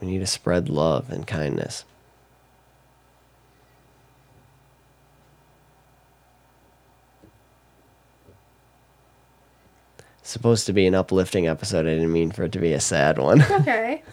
We 0.00 0.08
need 0.08 0.18
to 0.18 0.26
spread 0.26 0.68
love 0.68 1.10
and 1.10 1.26
kindness. 1.26 1.84
Supposed 10.32 10.66
to 10.66 10.72
be 10.72 10.86
an 10.86 10.94
uplifting 10.94 11.46
episode. 11.46 11.86
I 11.86 11.90
didn't 11.94 12.12
mean 12.12 12.30
for 12.32 12.44
it 12.44 12.52
to 12.52 12.58
be 12.58 12.72
a 12.72 12.80
sad 12.80 13.18
one. 13.18 13.42
Okay. 13.42 14.02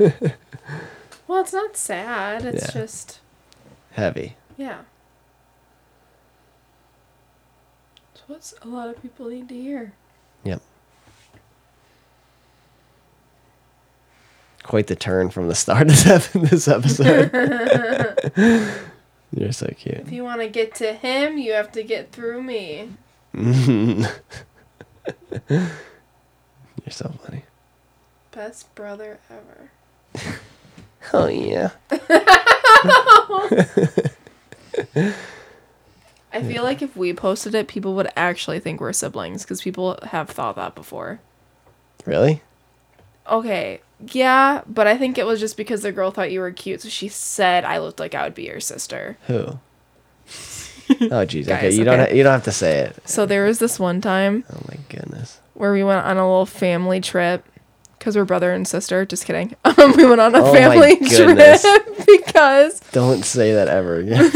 well, 1.27 1.41
it's 1.41 1.53
not 1.53 1.75
sad. 1.77 2.45
It's 2.45 2.65
Yeah. 2.67 2.82
just 2.82 3.19
Heavy. 3.91 4.36
yeah. 4.58 4.79
It's 8.13 8.23
what 8.27 8.53
a 8.62 8.67
lot 8.67 8.89
of 8.89 9.01
people 9.01 9.29
need 9.29 9.49
to 9.49 9.55
hear. 9.55 9.93
Yep. 10.43 10.62
Quite 14.63 14.88
the 14.88 14.95
turn 14.95 15.29
from 15.29 15.47
the 15.47 15.55
start 15.55 15.89
of 15.89 16.03
this 16.03 16.27
this 16.34 16.67
episode. 16.67 17.32
You're 19.32 19.51
so 19.51 19.67
cute. 19.77 19.97
If 19.97 20.12
you 20.12 20.23
want 20.23 20.41
to 20.41 20.47
get 20.49 20.75
to 20.75 20.93
him, 20.93 21.38
you 21.38 21.53
have 21.53 21.71
to 21.73 21.84
get 21.84 22.12
through 22.12 22.41
me. 22.43 22.89
You're 26.89 26.93
so 26.93 27.13
funny. 27.23 27.43
Best 28.32 28.73
brother 28.73 29.19
ever. 29.30 29.69
Oh 31.13 31.28
yeah. 31.28 31.69
I 36.34 36.43
feel 36.43 36.62
like 36.63 36.82
if 36.82 36.95
we 36.97 37.13
posted 37.13 37.56
it, 37.56 37.67
people 37.69 37.95
would 37.95 38.10
actually 38.17 38.60
think 38.60 38.82
we're 38.82 38.91
siblings 38.91 39.43
because 39.43 39.62
people 39.62 39.97
have 40.04 40.30
thought 40.30 40.58
that 40.58 40.75
before. 40.75 41.19
Really? 42.06 42.41
Okay, 43.30 43.80
yeah, 44.12 44.62
but 44.67 44.88
I 44.88 44.97
think 44.97 45.17
it 45.17 45.25
was 45.25 45.39
just 45.39 45.56
because 45.56 45.82
the 45.84 45.91
girl 45.93 46.12
thought 46.12 46.32
you 46.32 46.41
were 46.41 46.52
cute, 46.52 46.82
so 46.82 46.89
she 46.89 47.08
said 47.08 47.63
I 47.63 47.78
looked 47.78 47.99
like 47.99 48.13
I 48.13 48.23
would 48.23 48.36
be 48.36 48.43
your 48.47 48.60
sister. 48.60 49.17
Who? 49.28 49.45
Oh 51.02 51.23
jeez. 51.25 51.43
Okay, 51.43 51.62
Guys, 51.62 51.78
you 51.78 51.86
don't 51.86 51.99
ha- 51.99 52.12
you 52.13 52.23
don't 52.23 52.34
have 52.34 52.43
to 52.45 52.52
say 52.52 52.80
it. 52.80 52.97
So 53.08 53.25
there 53.28 53.45
was 53.45 53.60
this 53.60 53.80
one 53.80 54.02
time 54.02 54.43
Oh 54.52 54.60
my 54.67 54.78
goodness. 54.89 55.38
Where 55.60 55.74
we 55.74 55.84
went 55.84 56.06
on 56.06 56.15
a 56.17 56.22
little 56.26 56.45
family 56.45 57.02
trip 57.02 57.45
because 57.98 58.15
we're 58.15 58.24
brother 58.24 58.54
and 58.54 58.65
sister. 58.65 59.06
Just 59.06 59.26
kidding. 59.26 59.56
Um, 59.65 59.91
we 59.98 60.06
went 60.06 60.22
on 60.22 60.34
a 60.34 60.41
Oh 60.41 60.54
family 60.54 60.95
trip 61.10 61.86
because 62.08 62.80
Don't 62.91 63.24
say 63.26 63.54
that 63.54 63.67
ever 63.67 63.98
again. 63.98 64.32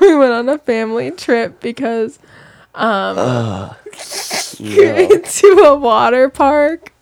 we 0.00 0.16
went 0.16 0.32
on 0.32 0.48
a 0.48 0.58
family 0.58 1.10
trip 1.10 1.60
because 1.60 2.18
no. 2.74 3.76
to 5.24 5.46
a 5.66 5.76
water 5.76 6.28
park. 6.30 6.92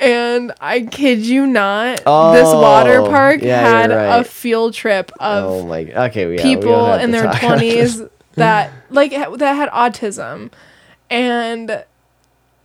And 0.00 0.52
I 0.60 0.80
kid 0.82 1.18
you 1.26 1.46
not, 1.46 1.96
this 1.98 2.06
water 2.06 3.00
Oh, 3.00 3.08
park 3.10 3.42
yeah, 3.42 3.60
had 3.60 3.90
you're 3.90 4.00
a 4.20 4.24
field 4.24 4.72
trip 4.74 5.10
of 5.20 5.44
Oh 5.44 5.66
my. 5.66 5.80
Okay. 6.06 6.36
Yeah, 6.36 6.42
people 6.42 6.94
in 6.94 7.10
their 7.10 7.24
talk 7.24 7.42
about 7.42 7.58
this. 7.58 7.96
twenties 7.96 8.10
that 8.36 8.72
like 8.88 9.10
that 9.10 9.54
had 9.56 9.68
autism, 9.70 10.50
and 11.10 11.84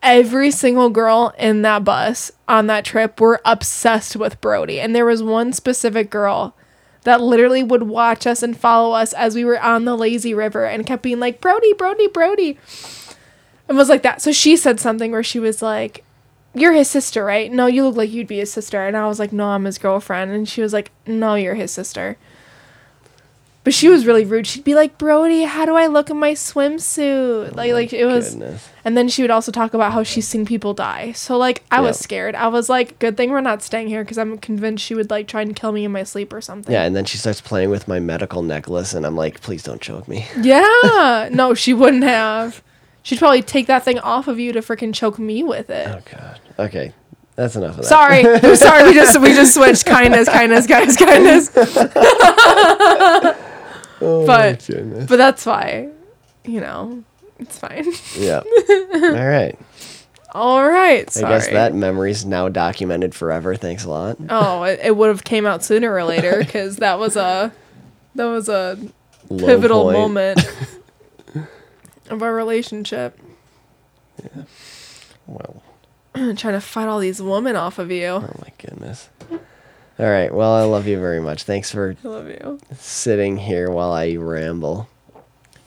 every 0.06 0.52
single 0.52 0.90
girl 0.90 1.34
in 1.38 1.64
that 1.64 1.84
bus 1.84 2.32
on 2.48 2.68
that 2.68 2.86
trip 2.86 3.20
were 3.20 3.42
obsessed 3.44 4.16
with 4.16 4.40
Brody. 4.40 4.80
And 4.80 4.96
there 4.96 5.06
was 5.06 5.24
one 5.24 5.52
specific 5.52 6.12
girl 6.12 6.56
that 7.02 7.20
literally 7.20 7.64
would 7.64 7.84
watch 7.84 8.26
us 8.28 8.44
and 8.44 8.56
follow 8.56 8.94
us 8.94 9.14
as 9.14 9.36
we 9.36 9.44
were 9.44 9.60
on 9.60 9.86
the 9.86 9.98
lazy 9.98 10.34
river 10.34 10.66
and 10.66 10.86
kept 10.86 11.04
being 11.04 11.20
like 11.20 11.42
Brody, 11.42 11.74
Brody, 11.74 12.08
Brody, 12.08 12.58
and 13.68 13.78
was 13.78 13.90
like 13.90 14.04
that. 14.04 14.22
So 14.22 14.32
she 14.32 14.56
said 14.56 14.80
something 14.80 15.12
where 15.12 15.24
she 15.24 15.40
was 15.40 15.62
like. 15.62 16.04
You're 16.58 16.72
his 16.72 16.90
sister, 16.90 17.26
right? 17.26 17.52
No, 17.52 17.66
you 17.66 17.84
look 17.84 17.98
like 17.98 18.12
you'd 18.12 18.28
be 18.30 18.38
his 18.38 18.50
sister. 18.50 18.88
And 18.88 18.96
I 18.96 19.08
was 19.08 19.20
like, 19.20 19.34
No, 19.34 19.48
I'm 19.48 19.66
his 19.66 19.78
girlfriend. 19.78 20.32
And 20.32 20.48
she 20.48 20.62
was 20.62 20.72
like, 20.72 20.90
No, 21.06 21.36
you're 21.36 21.56
his 21.56 21.70
sister. 21.72 22.18
But 23.66 23.74
she 23.74 23.90
was 23.90 24.06
really 24.06 24.26
rude. 24.26 24.46
She'd 24.46 24.64
be 24.64 24.76
like, 24.76 25.00
"Brody, 25.00 25.42
how 25.44 25.66
do 25.66 25.74
I 25.76 25.88
look 25.88 26.12
in 26.12 26.18
my 26.18 26.34
swimsuit?" 26.34 27.56
Like, 27.56 27.72
oh 27.72 27.74
like 27.74 27.94
it 27.94 28.06
was. 28.06 28.30
Goodness. 28.30 28.70
And 28.86 28.96
then 28.96 29.10
she 29.10 29.24
would 29.24 29.32
also 29.32 29.52
talk 29.52 29.74
about 29.74 29.92
how 29.92 30.04
she's 30.04 30.28
seen 30.28 30.46
people 30.46 30.76
die. 30.76 31.14
So 31.14 31.36
like, 31.36 31.64
I 31.72 31.82
was 31.82 32.00
scared. 32.00 32.36
I 32.36 32.48
was 32.48 32.70
like, 32.70 33.00
"Good 33.00 33.18
thing 33.18 33.32
we're 33.32 33.42
not 33.42 33.64
staying 33.64 33.88
here," 33.88 34.04
because 34.04 34.20
I'm 34.20 34.38
convinced 34.38 34.86
she 34.86 34.94
would 34.94 35.10
like 35.10 35.28
try 35.28 35.42
and 35.42 35.56
kill 35.56 35.72
me 35.72 35.84
in 35.84 35.92
my 35.92 36.04
sleep 36.04 36.32
or 36.32 36.42
something. 36.42 36.72
Yeah, 36.72 36.84
and 36.84 36.96
then 36.96 37.06
she 37.06 37.18
starts 37.18 37.42
playing 37.42 37.72
with 37.72 37.88
my 37.88 38.00
medical 38.00 38.44
necklace, 38.44 38.94
and 38.94 39.04
I'm 39.04 39.16
like, 39.16 39.42
please 39.42 39.64
don't 39.64 39.82
choke 39.82 40.08
me. 40.08 40.28
Yeah. 40.42 41.30
no, 41.32 41.56
she 41.56 41.74
wouldn't 41.74 42.04
have. 42.04 42.62
She'd 43.02 43.18
probably 43.18 43.42
take 43.42 43.66
that 43.66 43.84
thing 43.84 43.98
off 43.98 44.28
of 44.28 44.40
you 44.40 44.54
to 44.54 44.62
freaking 44.62 44.94
choke 44.94 45.18
me 45.18 45.42
with 45.42 45.72
it. 45.72 45.88
Oh 45.88 46.02
god. 46.12 46.40
Okay, 46.60 46.94
that's 47.36 47.56
enough 47.56 47.72
of 47.72 47.78
that. 47.78 47.86
Sorry, 47.86 48.24
I'm 48.28 48.56
sorry. 48.68 48.84
We 48.84 48.94
just 48.94 49.20
we 49.20 49.34
just 49.34 49.56
switched 49.56 49.88
kindness, 49.88 50.30
kindness, 50.30 50.68
guys, 50.68 50.96
kindness. 50.96 51.50
Oh, 54.02 54.26
but- 54.26 54.66
goodness. 54.68 55.08
But 55.08 55.18
that's 55.18 55.46
why, 55.46 55.90
you 56.44 56.60
know, 56.62 57.04
it's 57.40 57.58
fine. 57.58 57.86
yeah. 58.18 58.42
All 58.94 59.26
right. 59.28 59.58
All 60.34 60.68
right. 60.68 61.10
Sorry. 61.10 61.26
I 61.34 61.38
guess 61.38 61.48
that 61.50 61.74
memory's 61.74 62.26
now 62.26 62.50
documented 62.50 63.16
forever. 63.16 63.56
Thanks 63.56 63.86
a 63.86 63.90
lot. 63.90 64.18
Oh, 64.30 64.64
it, 64.64 64.80
it 64.84 64.98
would 64.98 65.08
have 65.08 65.24
came 65.24 65.46
out 65.46 65.64
sooner 65.64 65.94
or 65.94 66.04
later 66.04 66.38
because 66.40 66.78
that 66.78 67.00
was 67.00 67.16
a 67.16 67.54
that 68.16 68.26
was 68.26 68.50
a 68.50 68.78
Low 69.30 69.46
pivotal 69.48 69.84
point. 69.84 69.98
moment 69.98 70.40
of 72.10 72.22
our 72.22 72.34
relationship. 72.34 73.18
Yeah. 74.22 74.44
Well, 75.26 75.64
I'm 76.14 76.36
trying 76.38 76.54
to 76.56 76.62
fight 76.62 76.88
all 76.88 77.00
these 77.00 77.22
women 77.22 77.56
off 77.56 77.80
of 77.80 77.90
you. 77.92 78.06
oh 78.08 78.36
my 78.42 78.52
goodness. 78.58 79.10
All 79.98 80.06
right. 80.10 80.34
Well, 80.34 80.54
I 80.54 80.64
love 80.64 80.88
you 80.88 81.00
very 81.00 81.22
much. 81.22 81.44
Thanks 81.44 81.72
for 81.72 81.96
I 82.04 82.08
love 82.08 82.28
you. 82.28 82.60
sitting 82.78 83.38
here 83.38 83.70
while 83.72 83.92
I 83.94 84.16
ramble. 84.16 84.90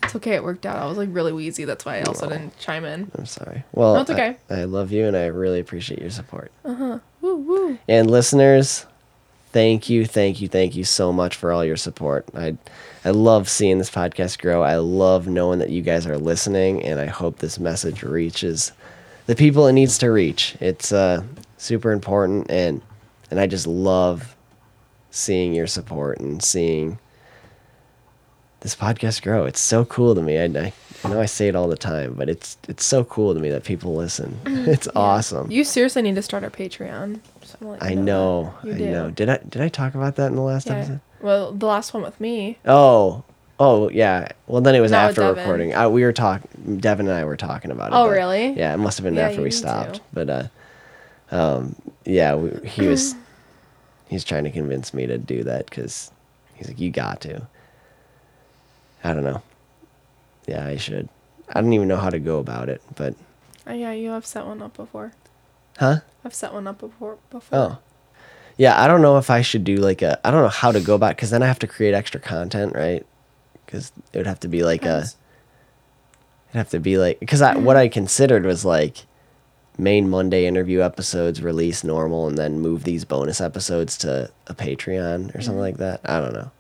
It's 0.02 0.14
okay. 0.16 0.34
It 0.34 0.44
worked 0.44 0.66
out. 0.66 0.76
I 0.76 0.86
was 0.86 0.98
like 0.98 1.08
really 1.12 1.32
wheezy. 1.32 1.64
That's 1.64 1.84
why 1.84 1.98
I 1.98 2.02
also 2.02 2.28
didn't 2.28 2.58
chime 2.58 2.84
in. 2.84 3.10
I'm 3.14 3.26
sorry. 3.26 3.64
Well, 3.72 3.94
No, 3.94 4.00
it's 4.02 4.10
okay. 4.10 4.36
I, 4.50 4.60
I 4.60 4.64
love 4.64 4.92
you 4.92 5.06
and 5.06 5.16
I 5.16 5.26
really 5.26 5.60
appreciate 5.60 6.00
your 6.00 6.10
support. 6.10 6.50
Uh 6.64 6.74
huh. 6.74 6.98
Woo 7.20 7.36
woo. 7.36 7.78
And 7.88 8.10
listeners, 8.10 8.86
thank 9.52 9.88
you, 9.90 10.06
thank 10.06 10.40
you, 10.40 10.48
thank 10.48 10.76
you 10.76 10.84
so 10.84 11.12
much 11.12 11.34
for 11.36 11.52
all 11.52 11.64
your 11.64 11.76
support. 11.76 12.26
I 12.34 12.56
I 13.04 13.10
love 13.10 13.48
seeing 13.48 13.78
this 13.78 13.90
podcast 13.90 14.40
grow. 14.40 14.62
I 14.62 14.76
love 14.76 15.26
knowing 15.26 15.58
that 15.60 15.70
you 15.70 15.82
guys 15.82 16.06
are 16.06 16.18
listening 16.18 16.84
and 16.84 17.00
I 17.00 17.06
hope 17.06 17.38
this 17.38 17.58
message 17.58 18.02
reaches 18.02 18.72
the 19.26 19.34
people 19.36 19.66
it 19.66 19.72
needs 19.72 19.98
to 19.98 20.10
reach. 20.10 20.56
It's 20.60 20.92
uh 20.92 21.22
super 21.58 21.92
important 21.92 22.50
and 22.50 22.80
and 23.30 23.38
I 23.40 23.46
just 23.46 23.66
love 23.66 24.36
seeing 25.10 25.54
your 25.54 25.66
support 25.66 26.18
and 26.20 26.42
seeing 26.42 26.98
this 28.60 28.74
podcast 28.74 29.22
grow. 29.22 29.44
It's 29.44 29.60
so 29.60 29.84
cool 29.84 30.14
to 30.14 30.20
me. 30.22 30.38
I, 30.38 30.44
I, 30.44 30.72
I 31.04 31.08
know 31.08 31.20
I 31.20 31.26
say 31.26 31.46
it 31.48 31.54
all 31.54 31.68
the 31.68 31.76
time, 31.76 32.14
but 32.14 32.28
it's 32.28 32.56
it's 32.68 32.84
so 32.84 33.04
cool 33.04 33.32
to 33.34 33.40
me 33.40 33.50
that 33.50 33.64
people 33.64 33.94
listen. 33.94 34.38
It's 34.68 34.88
awesome. 34.96 35.50
You 35.50 35.64
seriously 35.64 36.02
need 36.02 36.16
to 36.16 36.22
start 36.22 36.44
a 36.44 36.50
Patreon. 36.50 37.20
So 37.42 37.56
I'm 37.60 37.66
gonna 37.66 37.70
let 37.80 37.82
I 37.82 37.94
know. 37.94 38.54
You 38.64 38.72
I 38.74 38.78
do. 38.78 38.90
know. 38.90 39.10
Did 39.10 39.28
I 39.28 39.38
did 39.48 39.62
I 39.62 39.68
talk 39.68 39.94
about 39.94 40.16
that 40.16 40.26
in 40.26 40.34
the 40.36 40.42
last 40.42 40.66
Yeah. 40.66 40.74
episode? 40.78 41.00
Well, 41.20 41.52
the 41.52 41.66
last 41.66 41.94
one 41.94 42.02
with 42.02 42.20
me. 42.20 42.58
Oh. 42.66 43.22
Oh 43.60 43.88
yeah. 43.90 44.28
Well 44.46 44.60
then 44.60 44.74
it 44.74 44.80
was 44.80 44.90
Not 44.92 45.10
after 45.10 45.32
recording. 45.32 45.74
I, 45.74 45.86
we 45.88 46.02
were 46.02 46.12
talking 46.12 46.78
Devin 46.78 47.06
and 47.08 47.16
I 47.16 47.24
were 47.24 47.36
talking 47.36 47.70
about 47.70 47.92
it. 47.92 47.94
Oh, 47.96 48.08
really? 48.08 48.52
Yeah, 48.52 48.74
it 48.74 48.78
must 48.78 48.98
have 48.98 49.04
been 49.04 49.14
Yeah, 49.14 49.28
after 49.28 49.42
we 49.42 49.50
stopped. 49.50 49.96
to. 49.96 50.00
But 50.12 50.30
uh 50.30 50.42
um 51.30 51.74
yeah, 52.04 52.34
we, 52.34 52.66
he 52.68 52.86
was 52.86 53.14
he's 54.08 54.24
trying 54.24 54.44
to 54.44 54.50
convince 54.50 54.94
me 54.94 55.06
to 55.06 55.18
do 55.18 55.44
that 55.44 55.70
cuz 55.70 56.10
he's 56.54 56.68
like 56.68 56.80
you 56.80 56.90
got 56.90 57.20
to. 57.22 57.46
I 59.04 59.12
don't 59.14 59.24
know. 59.24 59.42
Yeah, 60.46 60.66
I 60.66 60.76
should. 60.76 61.08
I 61.50 61.60
don't 61.60 61.72
even 61.72 61.88
know 61.88 61.96
how 61.96 62.10
to 62.10 62.18
go 62.18 62.38
about 62.38 62.68
it, 62.68 62.82
but 62.96 63.14
Oh, 63.66 63.72
yeah, 63.74 63.92
you 63.92 64.10
have 64.10 64.24
set 64.24 64.46
one 64.46 64.62
up 64.62 64.74
before. 64.76 65.12
huh? 65.78 65.96
I've 66.24 66.34
set 66.34 66.52
one 66.54 66.66
up 66.66 66.78
before. 66.78 67.18
Before. 67.30 67.58
Oh. 67.58 67.78
Yeah, 68.56 68.80
I 68.82 68.88
don't 68.88 69.02
know 69.02 69.18
if 69.18 69.30
I 69.30 69.42
should 69.42 69.62
do 69.62 69.76
like 69.76 70.02
a. 70.02 70.18
I 70.26 70.30
don't 70.30 70.42
know 70.42 70.48
how 70.48 70.72
to 70.72 70.80
go 70.80 70.94
about 70.94 71.14
because 71.16 71.30
then 71.30 71.42
I 71.42 71.46
have 71.46 71.58
to 71.60 71.66
create 71.68 71.94
extra 71.94 72.18
content, 72.20 72.74
right? 72.74 73.06
Because 73.64 73.92
it 74.12 74.18
would 74.18 74.26
have 74.26 74.40
to 74.40 74.48
be 74.48 74.62
like 74.64 74.84
a. 74.84 75.04
It'd 76.48 76.56
have 76.56 76.70
to 76.70 76.80
be 76.80 76.96
like 76.98 77.20
because 77.20 77.40
I 77.42 77.56
what 77.56 77.76
I 77.76 77.88
considered 77.88 78.44
was 78.46 78.64
like 78.64 79.04
main 79.78 80.10
Monday 80.10 80.46
interview 80.46 80.80
episodes 80.82 81.40
release 81.42 81.84
normal 81.84 82.26
and 82.28 82.36
then 82.36 82.60
move 82.60 82.84
these 82.84 83.04
bonus 83.04 83.40
episodes 83.40 83.96
to 83.98 84.30
a 84.48 84.54
Patreon 84.54 85.34
or 85.34 85.40
something 85.40 85.60
like 85.60 85.76
that. 85.78 86.00
I 86.04 86.20
don't 86.20 86.32
know. 86.32 86.50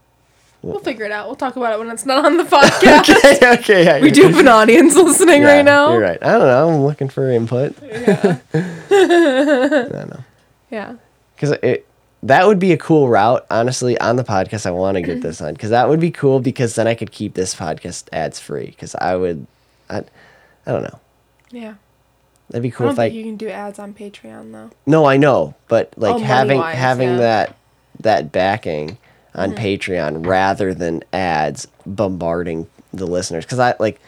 We'll 0.62 0.80
figure 0.80 1.04
it 1.04 1.12
out. 1.12 1.26
We'll 1.28 1.36
talk 1.36 1.54
about 1.56 1.72
it 1.72 1.78
when 1.78 1.88
it's 1.90 2.04
not 2.04 2.24
on 2.24 2.36
the 2.36 2.42
podcast. 2.56 3.08
okay, 3.36 3.52
okay. 3.60 3.84
Yeah, 3.84 4.00
We 4.00 4.10
do 4.10 4.22
have 4.24 4.38
an 4.38 4.48
audience 4.48 4.94
listening 4.96 5.42
yeah, 5.42 5.54
right 5.56 5.64
now. 5.64 5.92
You're 5.92 6.00
right. 6.00 6.18
I 6.22 6.32
don't 6.32 6.40
know. 6.40 6.68
I'm 6.68 6.82
looking 6.84 7.08
for 7.08 7.30
input. 7.30 7.76
Yeah. 7.82 8.38
I 8.54 9.88
don't 9.90 10.10
know. 10.10 10.24
yeah. 10.70 10.94
because 11.36 11.52
it 11.62 11.86
that 12.24 12.46
would 12.48 12.58
be 12.58 12.72
a 12.72 12.76
cool 12.76 13.08
route 13.08 13.46
honestly 13.50 13.96
on 14.00 14.16
the 14.16 14.24
podcast 14.24 14.66
i 14.66 14.72
want 14.72 14.96
to 14.96 15.02
get 15.02 15.20
this 15.22 15.40
on 15.40 15.52
because 15.52 15.70
that 15.70 15.88
would 15.88 16.00
be 16.00 16.10
cool 16.10 16.40
because 16.40 16.74
then 16.74 16.88
i 16.88 16.94
could 16.94 17.12
keep 17.12 17.34
this 17.34 17.54
podcast 17.54 18.08
ads 18.12 18.40
free 18.40 18.66
because 18.66 18.94
i 18.96 19.14
would 19.14 19.46
I, 19.88 19.98
I 20.66 20.72
don't 20.72 20.82
know 20.82 20.98
Yeah. 21.52 21.74
That'd 22.50 22.62
be 22.62 22.70
cool 22.70 22.86
I 22.86 22.88
don't 22.88 22.94
if 22.94 22.98
i 23.00 23.08
think 23.08 23.14
you 23.16 23.24
can 23.24 23.36
do 23.36 23.48
ads 23.48 23.78
on 23.78 23.94
Patreon 23.94 24.52
though. 24.52 24.70
no 24.86 25.04
i 25.04 25.16
know 25.16 25.54
but 25.68 25.92
like 25.96 26.14
Oh, 26.14 26.18
having 26.18 26.58
money-wise, 26.58 26.76
having 26.78 27.08
yeah. 27.08 27.14
Mm-hmm. 27.14 27.20
that 27.22 27.56
that 28.00 28.32
backing 28.32 28.98
on 29.34 29.52
patreon 29.54 30.26
rather 30.26 30.72
than 30.74 31.02
ads 31.12 31.66
bombarding 31.86 32.66
the 32.92 33.06
listeners 33.06 33.44
because 33.44 33.58
i 33.58 33.74
like 33.78 34.00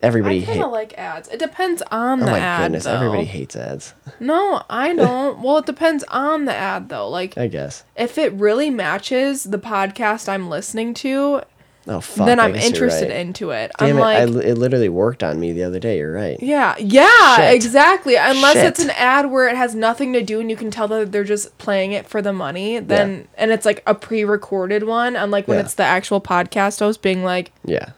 everybody 0.00 0.42
I 0.42 0.44
kind 0.44 0.56
hate 0.58 0.64
of 0.64 0.70
like 0.70 0.96
ads. 0.96 1.28
It 1.28 1.40
depends 1.40 1.82
on 1.90 2.22
oh 2.22 2.26
the 2.26 2.30
my 2.30 2.38
ad. 2.38 2.62
goodness 2.66 2.84
though. 2.84 2.94
everybody 2.94 3.24
hates 3.24 3.56
ads 3.56 3.94
No, 4.20 4.62
I 4.70 4.94
don't. 4.94 5.40
well, 5.42 5.58
it 5.58 5.66
depends 5.66 6.04
on 6.08 6.44
the 6.44 6.54
ad 6.54 6.88
though. 6.88 7.08
Like 7.08 7.36
i 7.36 7.48
guess 7.48 7.82
if 7.96 8.16
it 8.18 8.32
really 8.34 8.70
matches 8.70 9.42
the 9.44 9.58
podcast 9.58 10.28
I'm 10.28 10.48
listening 10.48 10.94
to, 10.94 11.42
oh 11.88 12.00
fuck 12.00 12.26
then 12.26 12.38
I'm 12.38 12.54
interested 12.54 13.08
right. 13.08 13.18
into 13.18 13.50
it. 13.50 13.72
Damn 13.78 13.88
I'm 13.88 13.96
it, 13.96 14.00
like 14.00 14.18
I, 14.18 14.22
it 14.50 14.58
literally 14.58 14.88
worked 14.88 15.22
on 15.24 15.40
me 15.40 15.52
the 15.52 15.64
other 15.64 15.78
day. 15.80 15.98
You're 15.98 16.12
right. 16.12 16.38
Yeah, 16.40 16.76
yeah, 16.78 17.36
Shit. 17.36 17.54
exactly. 17.54 18.16
Unless 18.16 18.56
it's 18.56 18.80
an 18.80 18.90
ad 18.90 19.30
where 19.30 19.48
it 19.48 19.56
has 19.56 19.74
nothing 19.74 20.12
to 20.12 20.22
do 20.22 20.40
and 20.40 20.50
you 20.50 20.56
can 20.56 20.70
tell 20.70 20.86
that 20.88 21.10
they're 21.12 21.24
just 21.24 21.56
playing 21.58 21.92
it 21.92 22.06
for 22.06 22.20
the 22.22 22.32
money, 22.32 22.78
then 22.78 23.26
and 23.36 23.50
it's 23.50 23.64
like 23.66 23.82
a 23.86 23.94
pre-recorded 23.94 24.84
one, 24.84 25.16
unlike 25.16 25.48
when 25.48 25.56
Yeah. 25.58 25.64
it's 25.64 25.74
the 25.74 25.82
actual 25.84 26.20
podcast 26.20 26.78
host 26.80 27.02
being 27.02 27.24
like, 27.24 27.52
Yeah. 27.64 27.90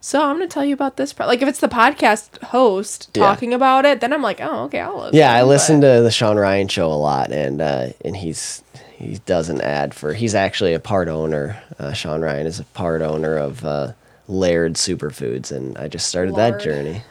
"So 0.00 0.22
I'm 0.22 0.36
going 0.36 0.48
to 0.48 0.52
tell 0.52 0.64
you 0.64 0.74
about 0.74 0.96
this." 0.96 1.12
Pro-. 1.12 1.26
Like 1.26 1.42
if 1.42 1.48
it's 1.48 1.60
the 1.60 1.68
podcast 1.68 2.42
host 2.44 3.10
Yeah. 3.14 3.24
talking 3.24 3.52
about 3.54 3.84
it, 3.84 4.00
then 4.00 4.12
I'm 4.12 4.22
like, 4.22 4.40
"Oh, 4.40 4.64
okay, 4.64 4.80
I'll 4.80 4.96
listen." 4.98 5.16
Yeah, 5.16 5.34
I 5.34 5.40
but- 5.40 5.46
listen 5.48 5.80
to 5.82 6.00
the 6.02 6.10
Sean 6.10 6.36
Ryan 6.36 6.68
show 6.68 6.90
a 6.90 6.94
lot, 6.94 7.30
and 7.32 7.60
uh, 7.60 7.88
and 8.04 8.16
he's 8.16 8.62
he 8.96 9.18
does 9.26 9.48
an 9.48 9.60
ad 9.60 9.92
for. 9.94 10.12
He's 10.14 10.34
actually 10.34 10.72
a 10.72 10.80
part 10.80 11.08
owner. 11.08 11.60
Uh, 11.78 11.92
Sean 11.92 12.20
Ryan 12.20 12.46
is 12.46 12.60
a 12.60 12.64
part 12.64 13.02
owner 13.02 13.36
of 13.36 13.64
uh, 13.64 13.92
Laird 14.28 14.74
Superfoods, 14.74 15.50
and 15.50 15.76
I 15.76 15.88
just 15.88 16.06
started 16.06 16.36
that 16.36 16.60
journey, 16.60 17.02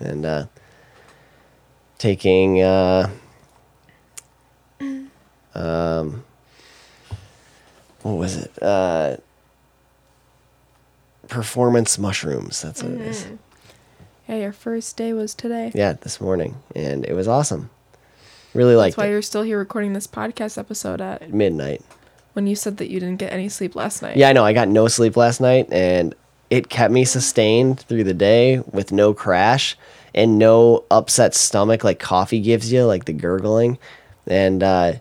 and 0.00 0.24
uh, 0.24 0.46
taking 1.98 2.62
uh, 2.62 3.10
um, 5.54 6.24
what 8.02 8.12
was 8.12 8.36
it? 8.36 8.62
Uh, 8.62 9.16
performance 11.28 11.98
mushrooms. 11.98 12.62
That's 12.62 12.82
what 12.82 12.92
it 12.92 13.00
is. 13.02 13.24
Mm-hmm. 13.24 13.34
Yeah, 14.28 14.36
your 14.36 14.52
first 14.52 14.96
day 14.96 15.12
was 15.12 15.34
today. 15.34 15.70
Yeah, 15.74 15.92
this 15.92 16.20
morning, 16.20 16.56
and 16.74 17.04
it 17.04 17.12
was 17.12 17.28
awesome. 17.28 17.70
Really 18.56 18.74
like 18.76 18.92
That's 18.92 18.98
why 18.98 19.06
it. 19.06 19.10
you're 19.10 19.22
still 19.22 19.42
here 19.42 19.58
recording 19.58 19.92
this 19.92 20.06
podcast 20.06 20.58
episode 20.58 21.00
at 21.00 21.32
Midnight. 21.32 21.82
when 22.32 22.46
you 22.46 22.56
said 22.56 22.78
that 22.78 22.90
you 22.90 23.00
didn't 23.00 23.16
get 23.18 23.32
any 23.32 23.48
sleep 23.48 23.74
last 23.74 24.02
night. 24.02 24.16
Yeah, 24.16 24.28
I 24.30 24.32
know. 24.32 24.44
I 24.44 24.52
got 24.52 24.68
no 24.68 24.88
sleep 24.88 25.16
last 25.16 25.40
night, 25.40 25.68
and 25.72 26.14
it 26.50 26.68
kept 26.68 26.92
me 26.92 27.04
sustained 27.04 27.80
through 27.80 28.04
the 28.04 28.14
day 28.14 28.60
with 28.72 28.92
no 28.92 29.12
crash 29.14 29.76
and 30.14 30.38
no 30.38 30.84
upset 30.90 31.34
stomach 31.34 31.84
like 31.84 31.98
coffee 31.98 32.40
gives 32.40 32.72
you, 32.72 32.84
like 32.84 33.04
the 33.04 33.12
gurgling. 33.12 33.78
And 34.26 34.62
uh, 34.62 34.92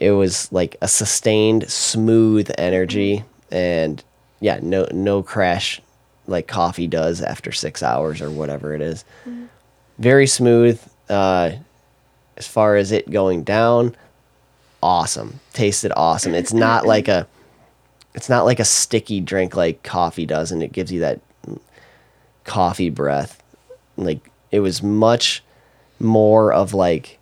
it 0.00 0.12
was 0.12 0.50
like 0.52 0.76
a 0.82 0.88
sustained, 0.88 1.70
smooth 1.70 2.50
energy, 2.58 3.24
and 3.50 4.02
yeah, 4.40 4.58
no 4.62 4.86
no 4.92 5.22
crash 5.22 5.80
like 6.26 6.46
coffee 6.46 6.86
does 6.86 7.20
after 7.22 7.52
six 7.52 7.82
hours 7.82 8.20
or 8.20 8.30
whatever 8.30 8.74
it 8.74 8.80
is. 8.80 9.04
Very 9.98 10.26
smooth. 10.26 10.80
Uh, 11.08 11.52
as 12.40 12.48
far 12.48 12.76
as 12.76 12.90
it 12.90 13.10
going 13.10 13.42
down, 13.42 13.94
awesome. 14.82 15.40
Tasted 15.52 15.92
awesome. 15.94 16.34
It's 16.34 16.54
not 16.54 16.86
like 16.86 17.06
a 17.06 17.26
it's 18.14 18.30
not 18.30 18.46
like 18.46 18.58
a 18.58 18.64
sticky 18.64 19.20
drink 19.20 19.54
like 19.54 19.82
coffee 19.82 20.24
does 20.24 20.50
and 20.50 20.62
it 20.62 20.72
gives 20.72 20.90
you 20.90 21.00
that 21.00 21.20
coffee 22.44 22.88
breath. 22.88 23.42
Like 23.98 24.30
it 24.50 24.60
was 24.60 24.82
much 24.82 25.44
more 25.98 26.50
of 26.50 26.72
like 26.72 27.18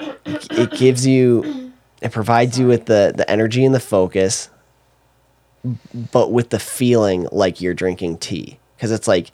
it 0.00 0.70
gives 0.70 1.06
you 1.06 1.74
it 2.00 2.10
provides 2.10 2.58
you 2.58 2.66
with 2.66 2.86
the 2.86 3.12
the 3.14 3.30
energy 3.30 3.66
and 3.66 3.74
the 3.74 3.80
focus 3.80 4.48
but 6.10 6.32
with 6.32 6.48
the 6.48 6.58
feeling 6.58 7.28
like 7.30 7.60
you're 7.60 7.74
drinking 7.74 8.16
tea 8.16 8.58
cuz 8.78 8.90
it's 8.90 9.06
like 9.06 9.30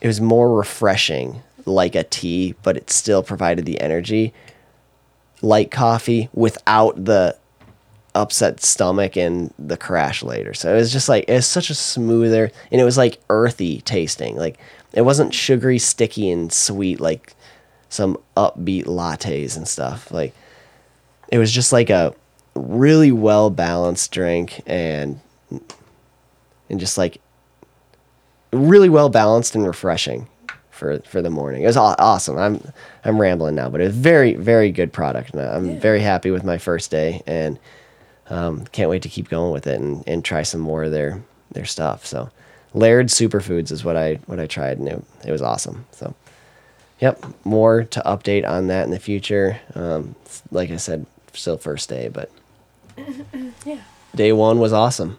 it 0.00 0.06
was 0.06 0.22
more 0.22 0.56
refreshing 0.56 1.42
like 1.64 1.94
a 1.94 2.04
tea 2.04 2.54
but 2.62 2.76
it 2.76 2.90
still 2.90 3.22
provided 3.22 3.64
the 3.64 3.80
energy 3.80 4.32
like 5.42 5.70
coffee 5.70 6.28
without 6.32 7.04
the 7.04 7.36
upset 8.14 8.62
stomach 8.62 9.16
and 9.16 9.52
the 9.58 9.76
crash 9.76 10.22
later. 10.22 10.54
So 10.54 10.72
it 10.72 10.76
was 10.76 10.92
just 10.92 11.08
like 11.08 11.24
it 11.28 11.34
was 11.34 11.46
such 11.46 11.70
a 11.70 11.74
smoother 11.74 12.50
and 12.70 12.80
it 12.80 12.84
was 12.84 12.96
like 12.96 13.20
earthy 13.28 13.80
tasting. 13.82 14.36
Like 14.36 14.58
it 14.92 15.02
wasn't 15.02 15.34
sugary, 15.34 15.78
sticky 15.78 16.30
and 16.30 16.52
sweet 16.52 17.00
like 17.00 17.34
some 17.88 18.18
upbeat 18.36 18.84
lattes 18.84 19.56
and 19.56 19.66
stuff. 19.66 20.10
Like 20.10 20.34
it 21.28 21.38
was 21.38 21.52
just 21.52 21.72
like 21.72 21.90
a 21.90 22.14
really 22.54 23.12
well 23.12 23.50
balanced 23.50 24.12
drink 24.12 24.60
and 24.66 25.20
and 25.50 26.78
just 26.78 26.98
like 26.98 27.20
really 28.52 28.90
well 28.90 29.08
balanced 29.08 29.54
and 29.54 29.66
refreshing 29.66 30.28
for 30.82 30.98
for 31.02 31.22
the 31.22 31.30
morning. 31.30 31.62
It 31.62 31.66
was 31.66 31.76
awesome. 31.76 32.36
I'm 32.36 32.60
I'm 33.04 33.20
rambling 33.20 33.54
now, 33.54 33.68
but 33.70 33.80
it 33.80 33.84
was 33.84 33.94
very 33.96 34.34
very 34.34 34.72
good 34.72 34.92
product. 34.92 35.32
And 35.32 35.40
I'm 35.42 35.78
very 35.80 36.00
happy 36.00 36.30
with 36.32 36.42
my 36.42 36.58
first 36.58 36.90
day 36.90 37.22
and 37.26 37.58
um, 38.28 38.64
can't 38.72 38.90
wait 38.90 39.02
to 39.02 39.08
keep 39.08 39.28
going 39.28 39.52
with 39.52 39.66
it 39.66 39.80
and, 39.80 40.02
and 40.08 40.24
try 40.24 40.42
some 40.42 40.60
more 40.60 40.82
of 40.84 40.90
their 40.90 41.22
their 41.52 41.64
stuff. 41.64 42.04
So 42.04 42.30
Laird 42.74 43.06
Superfoods 43.08 43.70
is 43.70 43.84
what 43.84 43.96
I 43.96 44.14
what 44.26 44.40
I 44.40 44.46
tried 44.46 44.78
and 44.78 44.88
it, 44.88 45.04
it 45.24 45.30
was 45.30 45.40
awesome. 45.42 45.86
So 45.92 46.14
yep, 46.98 47.24
more 47.44 47.84
to 47.84 48.00
update 48.00 48.46
on 48.48 48.66
that 48.66 48.84
in 48.84 48.90
the 48.90 48.98
future. 48.98 49.60
Um, 49.76 50.16
like 50.50 50.70
I 50.72 50.76
said, 50.78 51.06
still 51.32 51.58
first 51.58 51.88
day, 51.88 52.08
but 52.08 52.28
Yeah. 53.64 53.78
day 54.16 54.32
one 54.32 54.58
was 54.58 54.72
awesome. 54.72 55.18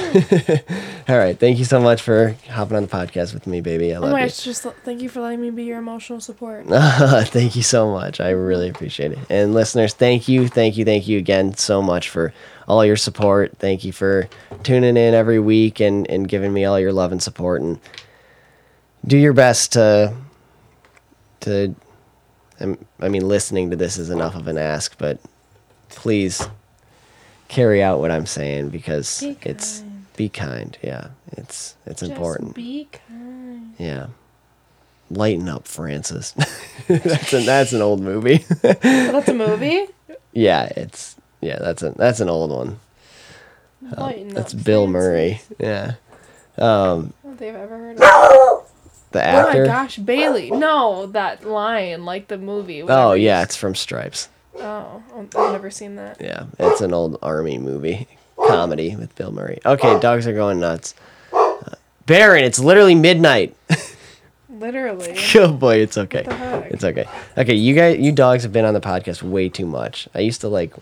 All 1.08 1.16
right. 1.18 1.38
Thank 1.38 1.58
you 1.58 1.64
so 1.64 1.80
much 1.80 2.02
for 2.02 2.34
hopping 2.48 2.76
on 2.76 2.82
the 2.82 2.88
podcast 2.88 3.34
with 3.34 3.46
me, 3.46 3.60
baby. 3.60 3.92
I 3.92 3.96
Oh 3.96 4.00
love 4.02 4.12
my 4.12 4.20
you. 4.20 4.26
gosh, 4.26 4.42
just 4.44 4.62
thank 4.62 5.02
you 5.02 5.08
for 5.08 5.20
letting 5.20 5.40
me 5.40 5.50
be 5.50 5.64
your 5.64 5.78
emotional 5.78 6.20
support. 6.20 6.66
thank 6.68 7.56
you 7.56 7.62
so 7.62 7.90
much. 7.92 8.20
I 8.20 8.30
really 8.30 8.68
appreciate 8.68 9.12
it. 9.12 9.18
And 9.28 9.54
listeners, 9.54 9.94
thank 9.94 10.28
you, 10.28 10.48
thank 10.48 10.76
you, 10.76 10.84
thank 10.84 11.06
you 11.08 11.18
again 11.18 11.54
so 11.54 11.82
much 11.82 12.08
for 12.08 12.32
all 12.68 12.84
your 12.84 12.96
support. 12.96 13.58
Thank 13.58 13.84
you 13.84 13.92
for 13.92 14.28
tuning 14.62 14.96
in 14.96 15.14
every 15.14 15.38
week 15.40 15.80
and, 15.80 16.08
and 16.10 16.28
giving 16.28 16.52
me 16.52 16.64
all 16.64 16.78
your 16.78 16.92
love 16.92 17.12
and 17.12 17.22
support. 17.22 17.60
And 17.62 17.78
do 19.06 19.16
your 19.16 19.32
best 19.32 19.72
to 19.72 20.14
to. 21.40 21.74
I'm- 22.60 22.78
mean, 23.00 23.26
listening 23.26 23.70
to 23.70 23.76
this 23.76 23.96
is 23.96 24.10
enough 24.10 24.34
of 24.36 24.46
an 24.46 24.58
ask, 24.58 24.98
but 24.98 25.18
please 25.88 26.46
carry 27.48 27.82
out 27.82 27.98
what 28.00 28.10
I'm 28.10 28.26
saying 28.26 28.68
because 28.68 29.22
it's. 29.22 29.82
Be 30.20 30.28
kind. 30.28 30.76
Yeah, 30.82 31.08
it's 31.32 31.76
it's 31.86 32.00
Just 32.00 32.12
important. 32.12 32.54
be 32.54 32.88
kind. 33.08 33.74
Yeah. 33.78 34.08
Lighten 35.10 35.48
up, 35.48 35.66
Francis. 35.66 36.32
that's 36.88 37.32
an 37.32 37.46
that's 37.46 37.72
an 37.72 37.80
old 37.80 38.02
movie. 38.02 38.44
That's 38.62 39.28
a 39.28 39.34
movie. 39.34 39.86
yeah, 40.34 40.64
it's 40.76 41.16
yeah, 41.40 41.58
that's 41.58 41.82
a 41.82 41.92
that's 41.96 42.20
an 42.20 42.28
old 42.28 42.50
one. 42.50 42.78
Lighten 43.96 44.28
That's 44.28 44.52
up, 44.54 44.62
Bill 44.62 44.86
Francis. 44.86 44.92
Murray. 44.92 45.40
Yeah. 45.58 45.94
Um, 46.58 47.14
I 47.24 47.26
don't 47.28 47.38
think 47.38 47.56
I've 47.56 47.62
ever 47.62 47.78
heard 47.78 48.00
of 48.02 48.70
the 49.12 49.24
actor. 49.24 49.58
Oh 49.58 49.60
my 49.62 49.66
gosh, 49.66 49.96
Bailey. 49.96 50.50
No, 50.50 51.06
that 51.06 51.46
line, 51.46 52.04
like 52.04 52.28
the 52.28 52.36
movie. 52.36 52.82
oh 52.82 53.14
yeah, 53.14 53.42
it's 53.42 53.56
from 53.56 53.74
Stripes. 53.74 54.28
Oh, 54.58 55.02
I've 55.16 55.32
never 55.52 55.70
seen 55.70 55.96
that. 55.96 56.20
Yeah, 56.20 56.44
it's 56.58 56.82
an 56.82 56.92
old 56.92 57.18
army 57.22 57.56
movie 57.56 58.06
comedy 58.46 58.96
with 58.96 59.14
Bill 59.16 59.32
Murray. 59.32 59.60
Okay, 59.64 59.98
dogs 60.00 60.26
are 60.26 60.32
going 60.32 60.60
nuts. 60.60 60.94
Uh, 61.32 61.56
Baron, 62.06 62.44
it's 62.44 62.58
literally 62.58 62.94
midnight. 62.94 63.56
Literally. 64.50 65.16
oh 65.36 65.52
boy, 65.52 65.76
it's 65.76 65.96
okay. 65.96 66.24
It's 66.70 66.84
okay. 66.84 67.08
Okay, 67.38 67.54
you 67.54 67.74
guys, 67.74 67.98
you 67.98 68.12
dogs 68.12 68.42
have 68.42 68.52
been 68.52 68.64
on 68.66 68.74
the 68.74 68.80
podcast 68.80 69.22
way 69.22 69.48
too 69.48 69.64
much. 69.64 70.06
I 70.14 70.20
used 70.20 70.42
to 70.42 70.48
like, 70.48 70.74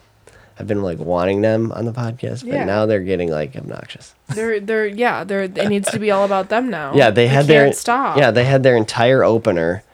I've 0.58 0.66
been 0.66 0.82
like 0.82 0.98
wanting 0.98 1.42
them 1.42 1.70
on 1.72 1.84
the 1.84 1.92
podcast, 1.92 2.44
but 2.44 2.54
Yeah. 2.54 2.64
now 2.64 2.86
they're 2.86 2.98
getting 3.00 3.30
like 3.30 3.54
obnoxious. 3.54 4.14
They're 4.34 4.58
they're 4.58 4.86
yeah, 4.86 5.22
they're 5.22 5.42
it 5.42 5.68
needs 5.68 5.90
to 5.92 6.00
be 6.00 6.10
all 6.10 6.24
about 6.24 6.48
them 6.48 6.70
now. 6.70 6.92
Yeah, 6.94 7.10
they 7.10 7.28
had 7.28 7.46
their 7.46 7.66
can't 7.66 7.76
stop. 7.76 8.18
Yeah, 8.18 8.32
they 8.32 8.44
had 8.44 8.64
their 8.64 8.76
entire 8.76 9.22
opener 9.22 9.84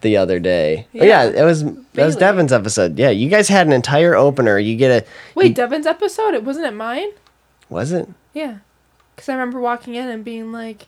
the 0.00 0.16
other 0.16 0.38
day. 0.40 0.86
Oh, 0.94 0.98
Yeah. 0.98 1.04
yeah, 1.04 1.42
it 1.42 1.44
was 1.44 1.64
that 1.64 2.06
was. 2.06 2.16
Devin's 2.16 2.52
episode. 2.52 2.98
Yeah, 2.98 3.10
you 3.10 3.28
guys 3.28 3.48
had 3.48 3.66
an 3.66 3.72
entire 3.72 4.14
opener. 4.14 4.58
You 4.58 4.76
get 4.76 4.90
a 5.04 5.06
Wait, 5.34 5.48
you- 5.48 5.54
Devin's 5.54 5.86
episode? 5.86 6.34
It 6.34 6.44
wasn't 6.44 6.66
it 6.66 6.72
mine? 6.74 7.08
was 7.70 7.92
it? 7.92 8.08
Yeah. 8.32 8.56
Cuz 9.16 9.28
I 9.28 9.32
remember 9.32 9.60
walking 9.60 9.94
in 9.94 10.08
and 10.08 10.24
being 10.24 10.52
like 10.52 10.86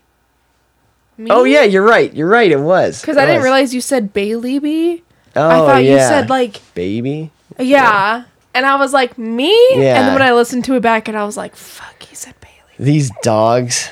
me? 1.16 1.30
Oh 1.30 1.44
yeah, 1.44 1.62
you're 1.62 1.82
right. 1.82 2.12
You're 2.14 2.28
right. 2.28 2.50
It 2.50 2.61
was 2.61 3.02
Cuz 3.04 3.16
I 3.16 3.24
didn't 3.26 3.42
realize 3.42 3.74
you 3.74 3.80
said 3.80 4.12
Bailey 4.12 4.59
B. 4.59 5.02
Oh 5.34 5.48
I 5.48 5.57
thought 5.59 5.84
yeah, 5.84 5.92
you 5.92 5.98
said 5.98 6.28
like 6.30 6.61
baby. 6.74 7.30
yeah. 7.59 8.24
And 8.54 8.64
I 8.64 8.76
was 8.76 8.92
like, 8.94 9.18
"Me?" 9.18 9.50
Yeah. 9.72 9.98
And 9.98 10.09
then 10.09 10.12
when 10.14 10.22
I 10.22 10.32
listened 10.32 10.64
to 10.64 10.74
it 10.76 10.80
back 10.80 11.09
and 11.09 11.16
I 11.18 11.24
was 11.24 11.36
like, 11.36 11.54
"Fuck, 11.54 12.02
he 12.02 12.14
said 12.14 12.32
Bailey." 12.40 12.74
These 12.90 13.11
dogs, 13.22 13.90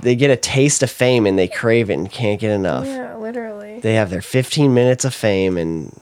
they 0.00 0.16
get 0.16 0.28
a 0.30 0.36
taste 0.36 0.82
of 0.82 0.90
fame 0.90 1.24
and 1.24 1.38
they 1.38 1.46
crave 1.46 1.88
it 1.88 1.94
and 1.94 2.10
can't 2.10 2.40
get 2.40 2.50
enough. 2.50 2.84
Yeah. 2.86 3.01
They 3.82 3.94
have 3.94 4.10
their 4.10 4.22
15 4.22 4.72
minutes 4.72 5.04
of 5.04 5.12
fame 5.14 5.56
and 5.58 5.98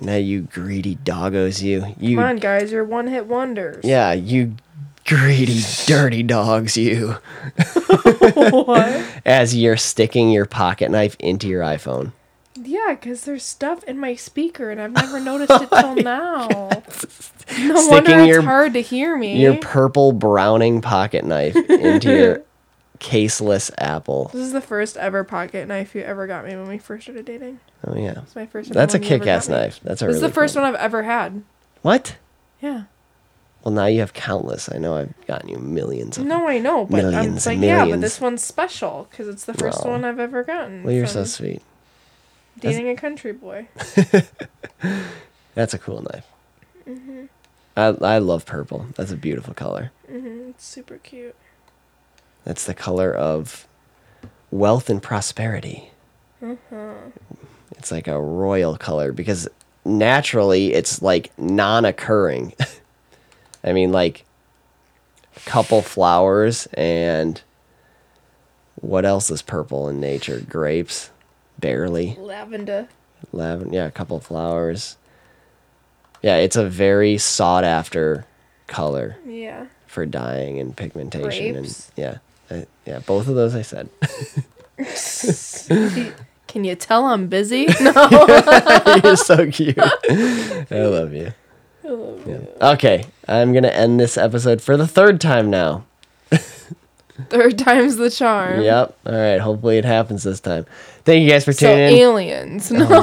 now 0.00 0.16
you 0.16 0.42
greedy 0.42 0.96
doggos, 0.96 1.62
you 1.62 1.94
you 1.98 2.16
Come 2.16 2.24
on, 2.24 2.36
guys, 2.36 2.72
you're 2.72 2.84
one-hit 2.84 3.26
wonders. 3.26 3.84
yeah 3.84 4.12
you 4.12 4.54
greedy 5.06 5.60
dirty 5.86 6.22
dogs, 6.22 6.76
you. 6.76 7.16
what? 7.86 9.04
As 9.24 9.54
you're 9.54 9.76
sticking 9.76 10.30
your 10.30 10.46
pocket 10.46 10.90
knife 10.90 11.16
into 11.18 11.46
your 11.48 11.62
iPhone. 11.62 12.12
Yeah, 12.56 12.90
because 12.98 13.24
there's 13.24 13.42
stuff 13.42 13.82
in 13.84 13.98
my 13.98 14.14
speaker 14.14 14.70
and 14.70 14.80
I've 14.80 14.92
never 14.92 15.18
noticed 15.20 15.50
it 15.62 15.68
till 15.70 15.94
now. 15.96 16.48
No 17.58 17.76
Sticking 17.76 17.90
wonder 17.90 18.18
it's 18.20 18.28
your- 18.28 18.40
hard 18.42 18.72
to 18.72 18.80
hear 18.80 19.18
me. 19.18 19.38
Your 19.42 19.58
purple 19.58 20.12
browning 20.12 20.80
pocket 20.80 21.26
knife 21.26 21.54
into 21.54 22.08
your 22.10 22.42
caseless 23.04 23.70
apple. 23.78 24.30
this 24.32 24.40
is 24.42 24.52
the 24.52 24.60
first 24.60 24.96
ever 24.96 25.24
pocket 25.24 25.68
knife 25.68 25.94
you 25.94 26.00
ever 26.02 26.26
got 26.26 26.44
me 26.46 26.56
when 26.56 26.66
we 26.68 26.78
first 26.78 27.04
started 27.04 27.24
dating. 27.26 27.60
Oh 27.86 27.94
yeah. 27.96 28.20
It's 28.22 28.34
my 28.34 28.46
first. 28.46 28.72
That's 28.72 28.94
a 28.94 28.98
one 28.98 29.02
you 29.02 29.14
ever 29.14 29.18
kick-ass 29.24 29.48
knife. 29.48 29.80
That's 29.82 30.00
a 30.02 30.06
This 30.06 30.16
is 30.16 30.22
the 30.22 30.30
first 30.30 30.54
cool- 30.54 30.62
one 30.62 30.74
I've 30.74 30.80
ever 30.80 31.02
had. 31.02 31.42
What? 31.82 32.16
Yeah. 32.60 32.84
Well, 33.62 33.72
now 33.72 33.86
you 33.86 34.00
have 34.00 34.12
countless. 34.12 34.70
I 34.72 34.78
know 34.78 34.96
I've 34.96 35.14
gotten 35.26 35.48
you 35.48 35.58
millions 35.58 36.18
of. 36.18 36.24
No, 36.26 36.46
I 36.48 36.58
know, 36.58 36.84
but 36.86 37.04
I'm 37.04 37.10
Millions 37.12 37.36
it's 37.38 37.46
like, 37.46 37.58
yeah, 37.60 37.84
but 37.86 38.00
this 38.00 38.20
one's 38.20 38.42
special 38.42 39.06
because 39.10 39.26
it's 39.28 39.44
the 39.44 39.54
first 39.54 39.80
Aw. 39.84 39.88
one 39.90 40.04
I've 40.04 40.20
ever 40.20 40.42
gotten. 40.42 40.82
Well, 40.82 40.94
you're 40.94 41.06
so 41.06 41.24
sweet. 41.24 41.62
dating 42.58 42.88
a 42.88 42.96
country 42.96 43.32
boy. 43.32 43.68
That's 45.54 45.72
a 45.74 45.78
cool 45.78 46.02
knife. 46.02 46.26
Mm-hmm. 46.88 47.24
I 47.76 47.86
I 48.16 48.18
love 48.18 48.44
purple. 48.46 48.86
That's 48.96 49.12
a 49.12 49.16
beautiful 49.16 49.54
color. 49.54 49.92
hmm 50.08 50.50
It's 50.50 50.64
super 50.66 50.98
cute. 50.98 51.34
That's 52.44 52.64
the 52.66 52.74
color 52.74 53.12
of 53.14 53.66
wealth 54.50 54.90
and 54.90 55.02
prosperity. 55.02 55.90
Mm-hmm. 56.42 57.10
It's 57.76 57.90
like 57.90 58.06
a 58.06 58.20
royal 58.20 58.76
color 58.76 59.12
because 59.12 59.48
naturally 59.84 60.72
it's 60.74 61.02
like 61.02 61.36
non-occurring. 61.38 62.54
I 63.64 63.72
mean, 63.72 63.92
like 63.92 64.24
a 65.36 65.40
couple 65.40 65.82
flowers 65.82 66.66
and 66.74 67.40
what 68.76 69.04
else 69.04 69.30
is 69.30 69.40
purple 69.42 69.88
in 69.88 70.00
nature? 70.00 70.40
Grapes, 70.48 71.10
barely. 71.58 72.16
Lavender. 72.20 72.88
Lavender, 73.32 73.74
yeah, 73.74 73.86
a 73.86 73.90
couple 73.90 74.20
flowers. 74.20 74.96
Yeah, 76.22 76.36
it's 76.36 76.56
a 76.56 76.68
very 76.68 77.16
sought 77.18 77.64
after 77.64 78.26
color 78.66 79.16
Yeah. 79.26 79.66
for 79.86 80.04
dyeing 80.06 80.58
and 80.58 80.76
pigmentation 80.76 81.54
Grapes? 81.54 81.88
and 81.96 82.02
yeah. 82.04 82.18
I, 82.50 82.66
yeah, 82.86 82.98
both 83.00 83.28
of 83.28 83.34
those 83.34 83.54
I 83.54 83.62
said. 83.62 83.88
Can 86.46 86.64
you 86.64 86.74
tell 86.76 87.06
I'm 87.06 87.26
busy? 87.28 87.66
No. 87.80 89.00
You're 89.02 89.16
so 89.16 89.50
cute. 89.50 89.78
I 89.78 90.66
love 90.70 91.12
you. 91.12 91.32
Yeah. 91.84 92.38
Okay, 92.72 93.04
I'm 93.28 93.52
gonna 93.52 93.68
end 93.68 93.98
this 94.00 94.16
episode 94.16 94.62
for 94.62 94.76
the 94.76 94.86
third 94.86 95.20
time 95.20 95.50
now. 95.50 95.84
Third 97.28 97.58
time's 97.58 97.96
the 97.96 98.10
charm. 98.10 98.60
Yep. 98.62 98.98
All 99.06 99.12
right. 99.12 99.38
Hopefully 99.40 99.78
it 99.78 99.84
happens 99.84 100.24
this 100.24 100.40
time. 100.40 100.66
Thank 101.04 101.22
you 101.22 101.30
guys 101.30 101.44
for 101.44 101.52
So 101.52 101.68
tuning 101.68 101.94
in. 101.94 102.00
aliens. 102.02 102.72
No. 102.72 102.86
Oh 102.90 103.02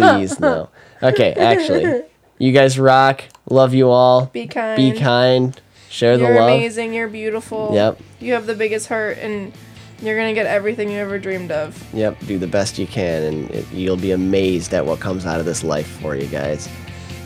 my, 0.00 0.16
please 0.18 0.40
no. 0.40 0.68
Okay, 1.02 1.32
actually, 1.34 2.02
you 2.38 2.50
guys 2.52 2.76
rock. 2.78 3.22
Love 3.48 3.72
you 3.74 3.88
all. 3.88 4.26
Be 4.26 4.46
kind. 4.48 4.76
Be 4.76 4.98
kind. 4.98 5.60
Share 5.90 6.16
the 6.16 6.24
You're 6.24 6.40
love. 6.40 6.48
amazing. 6.50 6.94
You're 6.94 7.08
beautiful. 7.08 7.70
Yep. 7.74 8.00
You 8.20 8.32
have 8.34 8.46
the 8.46 8.54
biggest 8.54 8.86
heart, 8.86 9.18
and 9.18 9.52
you're 10.00 10.16
gonna 10.16 10.32
get 10.34 10.46
everything 10.46 10.88
you 10.90 10.98
ever 10.98 11.18
dreamed 11.18 11.50
of. 11.50 11.76
Yep. 11.92 12.18
Do 12.26 12.38
the 12.38 12.46
best 12.46 12.78
you 12.78 12.86
can, 12.86 13.24
and 13.24 13.50
it, 13.50 13.66
you'll 13.72 13.96
be 13.96 14.12
amazed 14.12 14.72
at 14.72 14.86
what 14.86 15.00
comes 15.00 15.26
out 15.26 15.40
of 15.40 15.46
this 15.46 15.64
life 15.64 15.88
for 16.00 16.14
you 16.14 16.28
guys. 16.28 16.68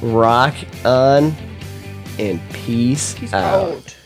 Rock 0.00 0.54
on, 0.84 1.34
and 2.18 2.40
peace, 2.52 3.14
Peace 3.14 3.32
out. 3.34 3.72
out. 3.74 3.96